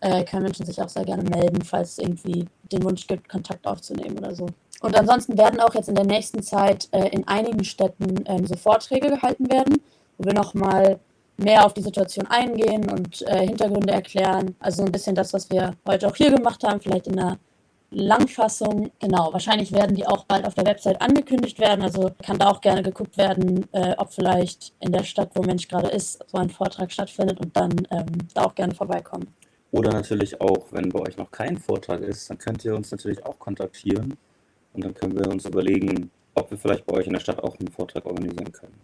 äh, 0.02 0.24
können 0.24 0.44
Menschen 0.44 0.66
sich 0.66 0.82
auch 0.82 0.90
sehr 0.90 1.06
gerne 1.06 1.24
melden, 1.24 1.62
falls 1.64 1.94
es 1.94 1.98
irgendwie 1.98 2.48
den 2.72 2.84
Wunsch 2.84 3.08
gibt, 3.08 3.28
Kontakt 3.30 3.66
aufzunehmen 3.66 4.20
oder 4.20 4.36
so. 4.36 4.48
Und 4.82 4.96
ansonsten 4.96 5.38
werden 5.38 5.60
auch 5.60 5.74
jetzt 5.74 5.90
in 5.90 5.96
der 5.96 6.06
nächsten 6.06 6.44
Zeit 6.44 6.88
äh, 6.92 7.08
in 7.10 7.28
einigen 7.28 7.64
Städten 7.64 8.24
ähm, 8.28 8.46
so 8.46 8.56
Vorträge 8.56 9.10
gehalten 9.10 9.52
werden, 9.52 9.82
wo 10.18 10.26
wir 10.26 10.34
nochmal 10.34 11.00
mehr 11.38 11.66
auf 11.66 11.74
die 11.74 11.82
Situation 11.82 12.28
eingehen 12.28 12.90
und 12.90 13.22
äh, 13.28 13.46
Hintergründe 13.48 13.94
erklären. 13.94 14.56
Also 14.60 14.84
ein 14.84 14.92
bisschen 14.92 15.16
das, 15.16 15.34
was 15.34 15.50
wir 15.50 15.74
heute 15.88 16.08
auch 16.08 16.16
hier 16.16 16.32
gemacht 16.32 16.64
haben, 16.64 16.82
vielleicht 16.82 17.08
in 17.08 17.20
einer 17.20 17.38
Langfassung. 17.92 18.92
Genau, 19.00 19.32
wahrscheinlich 19.32 19.72
werden 19.72 19.96
die 19.96 20.06
auch 20.06 20.26
bald 20.26 20.46
auf 20.46 20.56
der 20.56 20.66
Website 20.66 21.02
angekündigt 21.02 21.60
werden. 21.60 21.82
Also 21.82 22.12
kann 22.24 22.38
da 22.38 22.50
auch 22.50 22.62
gerne 22.62 22.84
geguckt 22.84 23.18
werden, 23.18 23.66
äh, 23.72 23.94
ob 23.98 24.12
vielleicht 24.12 24.74
in 24.80 24.92
der 24.92 25.04
Stadt, 25.04 25.32
wo 25.36 25.44
Mensch 25.44 25.68
gerade 25.68 25.88
ist, 25.88 26.24
so 26.28 26.38
ein 26.38 26.50
Vortrag 26.50 26.92
stattfindet 26.92 27.40
und 27.40 27.56
dann 27.56 27.72
ähm, 27.92 28.06
da 28.34 28.44
auch 28.44 28.56
gerne 28.56 28.76
vorbeikommen. 28.76 29.28
Oder 29.72 29.92
natürlich 29.92 30.40
auch, 30.42 30.68
wenn 30.72 30.90
bei 30.90 31.00
euch 31.00 31.18
noch 31.18 31.32
kein 31.32 31.58
Vortrag 31.58 32.02
ist, 32.02 32.30
dann 32.30 32.38
könnt 32.38 32.64
ihr 32.66 32.76
uns 32.76 32.92
natürlich 32.92 33.26
auch 33.26 33.38
kontaktieren 33.38 34.18
und 34.74 34.84
dann 34.84 34.94
können 34.94 35.18
wir 35.18 35.30
uns 35.30 35.46
überlegen, 35.46 36.10
ob 36.36 36.52
wir 36.52 36.58
vielleicht 36.58 36.86
bei 36.86 36.96
euch 36.96 37.08
in 37.08 37.14
der 37.14 37.20
Stadt 37.20 37.44
auch 37.44 37.58
einen 37.60 37.70
Vortrag 37.70 38.06
organisieren 38.06 38.52
können. 38.52 38.76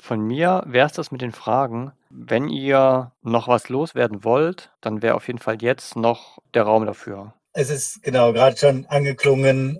Von 0.00 0.26
mir 0.26 0.62
wäre 0.66 0.86
es 0.86 0.92
das 0.92 1.10
mit 1.10 1.20
den 1.20 1.32
Fragen. 1.32 1.92
Wenn 2.08 2.48
ihr 2.48 3.12
noch 3.22 3.48
was 3.48 3.68
loswerden 3.68 4.24
wollt, 4.24 4.70
dann 4.80 5.02
wäre 5.02 5.14
auf 5.14 5.26
jeden 5.26 5.38
Fall 5.38 5.62
jetzt 5.62 5.94
noch 5.94 6.38
der 6.54 6.62
Raum 6.62 6.86
dafür. 6.86 7.34
Es 7.52 7.68
ist 7.68 8.02
genau 8.02 8.32
gerade 8.32 8.56
schon 8.56 8.86
angeklungen, 8.86 9.78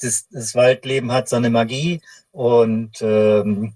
das, 0.00 0.28
das, 0.30 0.54
Waldleben 0.54 1.12
hat 1.12 1.28
so 1.28 1.36
eine 1.36 1.50
Magie 1.50 2.00
und 2.30 3.02
ähm, 3.02 3.74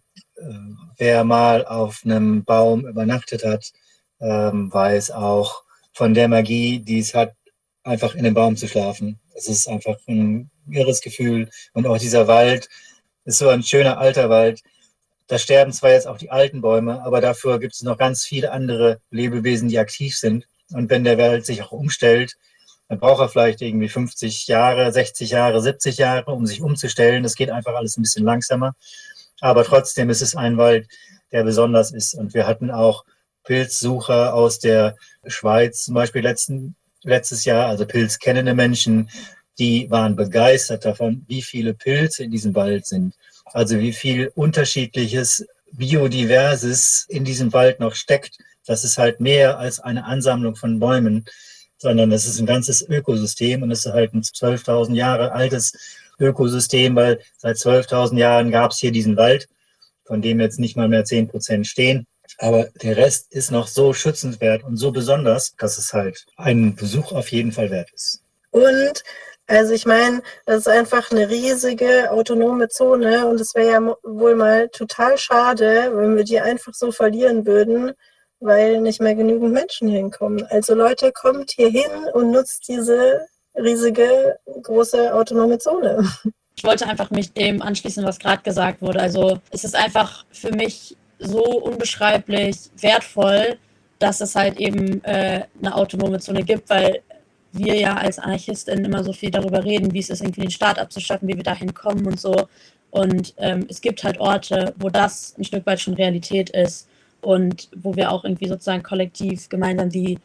wer 0.97 1.25
mal 1.25 1.67
auf 1.67 2.01
einem 2.05 2.45
Baum 2.45 2.87
übernachtet 2.87 3.45
hat, 3.45 3.73
ähm, 4.21 4.73
weiß 4.73 5.11
auch 5.11 5.65
von 5.93 6.15
der 6.15 6.29
Magie, 6.29 6.79
die 6.79 7.01
es 7.01 7.13
hat, 7.15 7.35
einfach 7.83 8.15
in 8.15 8.25
dem 8.25 8.35
Baum 8.35 8.57
zu 8.57 8.69
schlafen. 8.69 9.19
Es 9.35 9.49
ist 9.49 9.69
einfach 9.69 9.97
ein 10.09 10.51
irres 10.71 11.01
Gefühl 11.01 11.51
und 11.73 11.87
auch 11.87 11.99
dieser 11.99 12.27
Wald 12.27 12.69
ist 13.25 13.39
so 13.39 13.49
ein 13.49 13.63
schöner 13.63 13.99
alter 13.99 14.31
Wald 14.31 14.63
da 15.27 15.39
sterben 15.39 15.73
zwar 15.73 15.91
jetzt 15.91 16.07
auch 16.07 16.19
die 16.19 16.31
alten 16.31 16.61
Bäume, 16.61 17.03
aber 17.03 17.21
dafür 17.21 17.59
gibt 17.59 17.75
es 17.75 17.83
noch 17.83 17.97
ganz 17.97 18.25
viele 18.25 18.53
andere 18.53 19.01
Lebewesen, 19.11 19.69
die 19.69 19.79
aktiv 19.79 20.17
sind. 20.17 20.47
Und 20.73 20.91
wenn 20.91 21.05
der 21.05 21.19
Wald 21.19 21.47
sich 21.47 21.63
auch 21.63 21.73
umstellt, 21.73 22.37
dann 22.89 22.99
braucht 22.99 23.21
er 23.21 23.29
vielleicht 23.29 23.63
irgendwie 23.63 23.89
50 23.89 24.47
Jahre, 24.47 24.93
60 24.93 25.31
Jahre, 25.31 25.61
70 25.63 25.99
Jahre, 25.99 26.33
um 26.33 26.47
sich 26.47 26.61
umzustellen. 26.61 27.23
Das 27.23 27.35
geht 27.35 27.51
einfach 27.51 27.75
alles 27.75 27.97
ein 27.97 28.03
bisschen 28.03 28.25
langsamer. 28.25 28.75
Aber 29.41 29.65
trotzdem 29.65 30.11
ist 30.11 30.23
es 30.23 30.37
ein 30.37 30.59
Wald, 30.59 30.89
der 31.33 31.45
besonders 31.45 31.93
ist. 31.93 32.15
Und 32.15 32.35
wir 32.35 32.47
hatten 32.47 32.71
auch 32.71 33.05
Pilzsucher 33.45 34.35
aus 34.35 34.59
der 34.59 34.97
Schweiz, 35.27 35.85
zum 35.85 35.95
Beispiel 35.95 36.23
letzten, 36.23 36.77
letztes 37.03 37.45
Jahr, 37.45 37.67
also 37.67 37.87
pilzkennende 37.87 38.55
Menschen, 38.55 39.11
die 39.59 39.91
waren 39.91 40.17
begeistert 40.17 40.85
davon, 40.85 41.25
wie 41.29 41.43
viele 41.43 41.75
Pilze 41.75 42.25
in 42.25 42.31
diesem 42.31 42.55
Wald 42.55 42.87
sind. 42.87 43.15
Also 43.45 43.79
wie 43.79 43.93
viel 43.93 44.33
unterschiedliches, 44.35 45.47
biodiverses 45.73 47.07
in 47.09 47.25
diesem 47.25 47.53
Wald 47.53 47.81
noch 47.81 47.95
steckt. 47.95 48.39
Das 48.67 48.85
ist 48.85 48.99
halt 48.99 49.21
mehr 49.21 49.59
als 49.59 49.81
eine 49.81 50.05
Ansammlung 50.05 50.57
von 50.57 50.79
Bäumen, 50.79 51.25
sondern 51.79 52.11
das 52.11 52.27
ist 52.27 52.39
ein 52.39 52.47
ganzes 52.47 52.83
Ökosystem 52.83 53.63
und 53.63 53.71
es 53.71 53.85
ist 53.85 53.93
halt 53.93 54.15
ein 54.15 54.23
12.000 54.23 54.95
Jahre 54.95 55.33
altes 55.33 55.73
Ökosystem, 56.19 56.97
weil 56.97 57.21
seit 57.37 57.57
12.000 57.57 58.17
Jahren 58.17 58.51
gab 58.51 58.71
es 58.71 58.79
hier 58.79 58.93
diesen 58.93 59.17
Wald, 59.17 59.49
von 60.05 60.23
dem 60.23 60.41
jetzt 60.41 60.59
nicht 60.59 60.77
mal 60.77 60.89
mehr 60.89 61.05
10 61.05 61.29
Prozent 61.29 61.67
stehen. 61.67 62.07
Aber 62.39 62.65
der 62.83 62.97
Rest 62.97 63.33
ist 63.33 63.51
noch 63.51 63.67
so 63.67 63.93
schützenswert 63.93 64.65
und 64.65 64.77
so 64.77 64.91
besonders, 64.91 65.55
dass 65.57 65.79
es 65.79 65.93
halt 65.93 66.27
einen 66.37 66.75
Besuch 66.75 67.13
auf 67.13 67.31
jeden 67.31 67.53
Fall 67.53 67.71
wert 67.71 67.91
ist. 67.93 68.21
Und 68.51 69.03
also 69.47 69.75
ich 69.75 69.85
meine, 69.85 70.23
das 70.47 70.59
ist 70.61 70.69
einfach 70.69 71.11
eine 71.11 71.29
riesige 71.29 72.11
autonome 72.11 72.69
Zone 72.69 73.27
und 73.27 73.41
es 73.41 73.55
wäre 73.55 73.71
ja 73.73 73.97
wohl 74.03 74.37
mal 74.37 74.69
total 74.69 75.19
schade, 75.19 75.91
wenn 75.95 76.17
wir 76.17 76.25
die 76.25 76.41
einfach 76.41 76.73
so 76.73 76.93
verlieren 76.93 77.45
würden, 77.45 77.93
weil 78.41 78.81
nicht 78.81 79.01
mehr 79.01 79.15
genügend 79.15 79.53
Menschen 79.53 79.89
hinkommen. 79.89 80.47
Also 80.49 80.75
Leute, 80.75 81.13
kommt 81.13 81.51
hier 81.51 81.69
hin 81.69 81.91
und 82.15 82.31
nutzt 82.31 82.69
diese 82.69 83.27
riesige, 83.55 84.39
große 84.63 85.15
autonome 85.15 85.59
Zone. 85.59 86.09
Ich 86.57 86.63
wollte 86.63 86.87
einfach 86.87 87.11
mich 87.11 87.33
dem 87.33 87.61
anschließen, 87.63 88.05
was 88.05 88.21
gerade 88.21 88.43
gesagt 88.43 88.81
wurde. 88.81 89.01
Also 89.01 89.41
es 89.51 89.65
ist 89.65 89.75
einfach 89.75 90.25
für 90.31 90.53
mich 90.53 90.97
so 91.19 91.43
unbeschreiblich 91.43 92.71
wertvoll, 92.79 93.59
dass 93.99 94.21
es 94.21 94.37
halt 94.37 94.59
eben 94.59 95.03
äh, 95.05 95.47
eine 95.61 95.75
autonome 95.75 96.21
Zone 96.21 96.45
gibt, 96.45 96.71
weil 96.71 97.03
wir 97.57 97.77
ja 97.77 97.95
als 97.95 98.19
Anarchistin 98.19 98.85
immer 98.85 99.05
so 99.05 99.13
viel 99.13 99.31
darüber 99.31 99.65
reden, 99.65 99.93
wie 99.93 100.01
es 100.01 100.11
ist, 100.11 100.21
irgendwie 100.21 100.43
den 100.43 100.51
Staat 100.51 100.79
abzuschaffen, 100.79 101.29
wie 101.29 101.37
wir 101.37 101.43
dahin 101.43 101.73
kommen 101.75 102.07
und 102.07 102.21
so. 102.21 102.49
Und 102.91 103.35
ähm, 103.39 103.67
es 103.69 103.81
gibt 103.81 104.05
halt 104.05 104.21
Orte, 104.21 104.75
wo 104.79 104.89
das 104.89 105.35
ein 105.39 105.45
Stück 105.45 105.67
weit 105.67 105.81
schon 105.81 105.95
Realität 105.95 106.51
ist 106.51 106.89
und 107.23 107.69
wo 107.75 107.97
wir 107.97 108.13
auch 108.13 108.25
irgendwie 108.25 108.49
sozusagen 108.49 108.83
kollektiv 108.83 109.49
gemeinsam 109.49 109.91
die, 109.91 110.19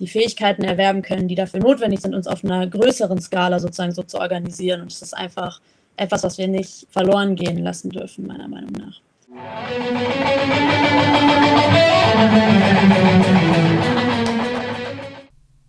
die 0.00 0.08
Fähigkeiten 0.08 0.64
erwerben 0.64 1.02
können, 1.02 1.28
die 1.28 1.34
dafür 1.34 1.60
notwendig 1.60 2.00
sind, 2.00 2.14
uns 2.14 2.26
auf 2.26 2.44
einer 2.44 2.66
größeren 2.66 3.20
Skala 3.20 3.58
sozusagen 3.58 3.92
so 3.92 4.02
zu 4.02 4.18
organisieren. 4.18 4.82
Und 4.82 4.92
es 4.92 5.00
ist 5.00 5.16
einfach 5.16 5.60
etwas, 5.96 6.22
was 6.22 6.38
wir 6.38 6.48
nicht 6.48 6.86
verloren 6.90 7.36
gehen 7.36 7.58
lassen 7.58 7.90
dürfen, 7.90 8.26
meiner 8.26 8.48
Meinung 8.48 8.72
nach. 8.72 9.00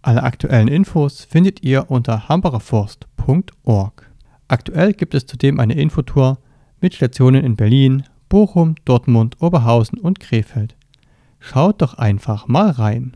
Alle 0.04 0.24
aktuellen 0.24 0.68
Infos 0.68 1.24
findet 1.26 1.64
ihr 1.64 1.92
unter 1.92 2.28
hambacherforst.org. 2.28 4.12
Aktuell 4.48 4.94
gibt 4.94 5.14
es 5.14 5.28
zudem 5.28 5.60
eine 5.60 5.74
Infotour 5.74 6.40
mit 6.80 6.96
Stationen 6.96 7.44
in 7.44 7.56
Berlin, 7.56 8.04
Bochum, 8.28 8.76
Dortmund, 8.86 9.42
Oberhausen 9.42 10.00
und 10.00 10.20
Krefeld. 10.20 10.76
Schaut 11.40 11.82
doch 11.82 11.96
einfach 11.96 12.48
mal 12.48 12.72
rein. 12.72 13.14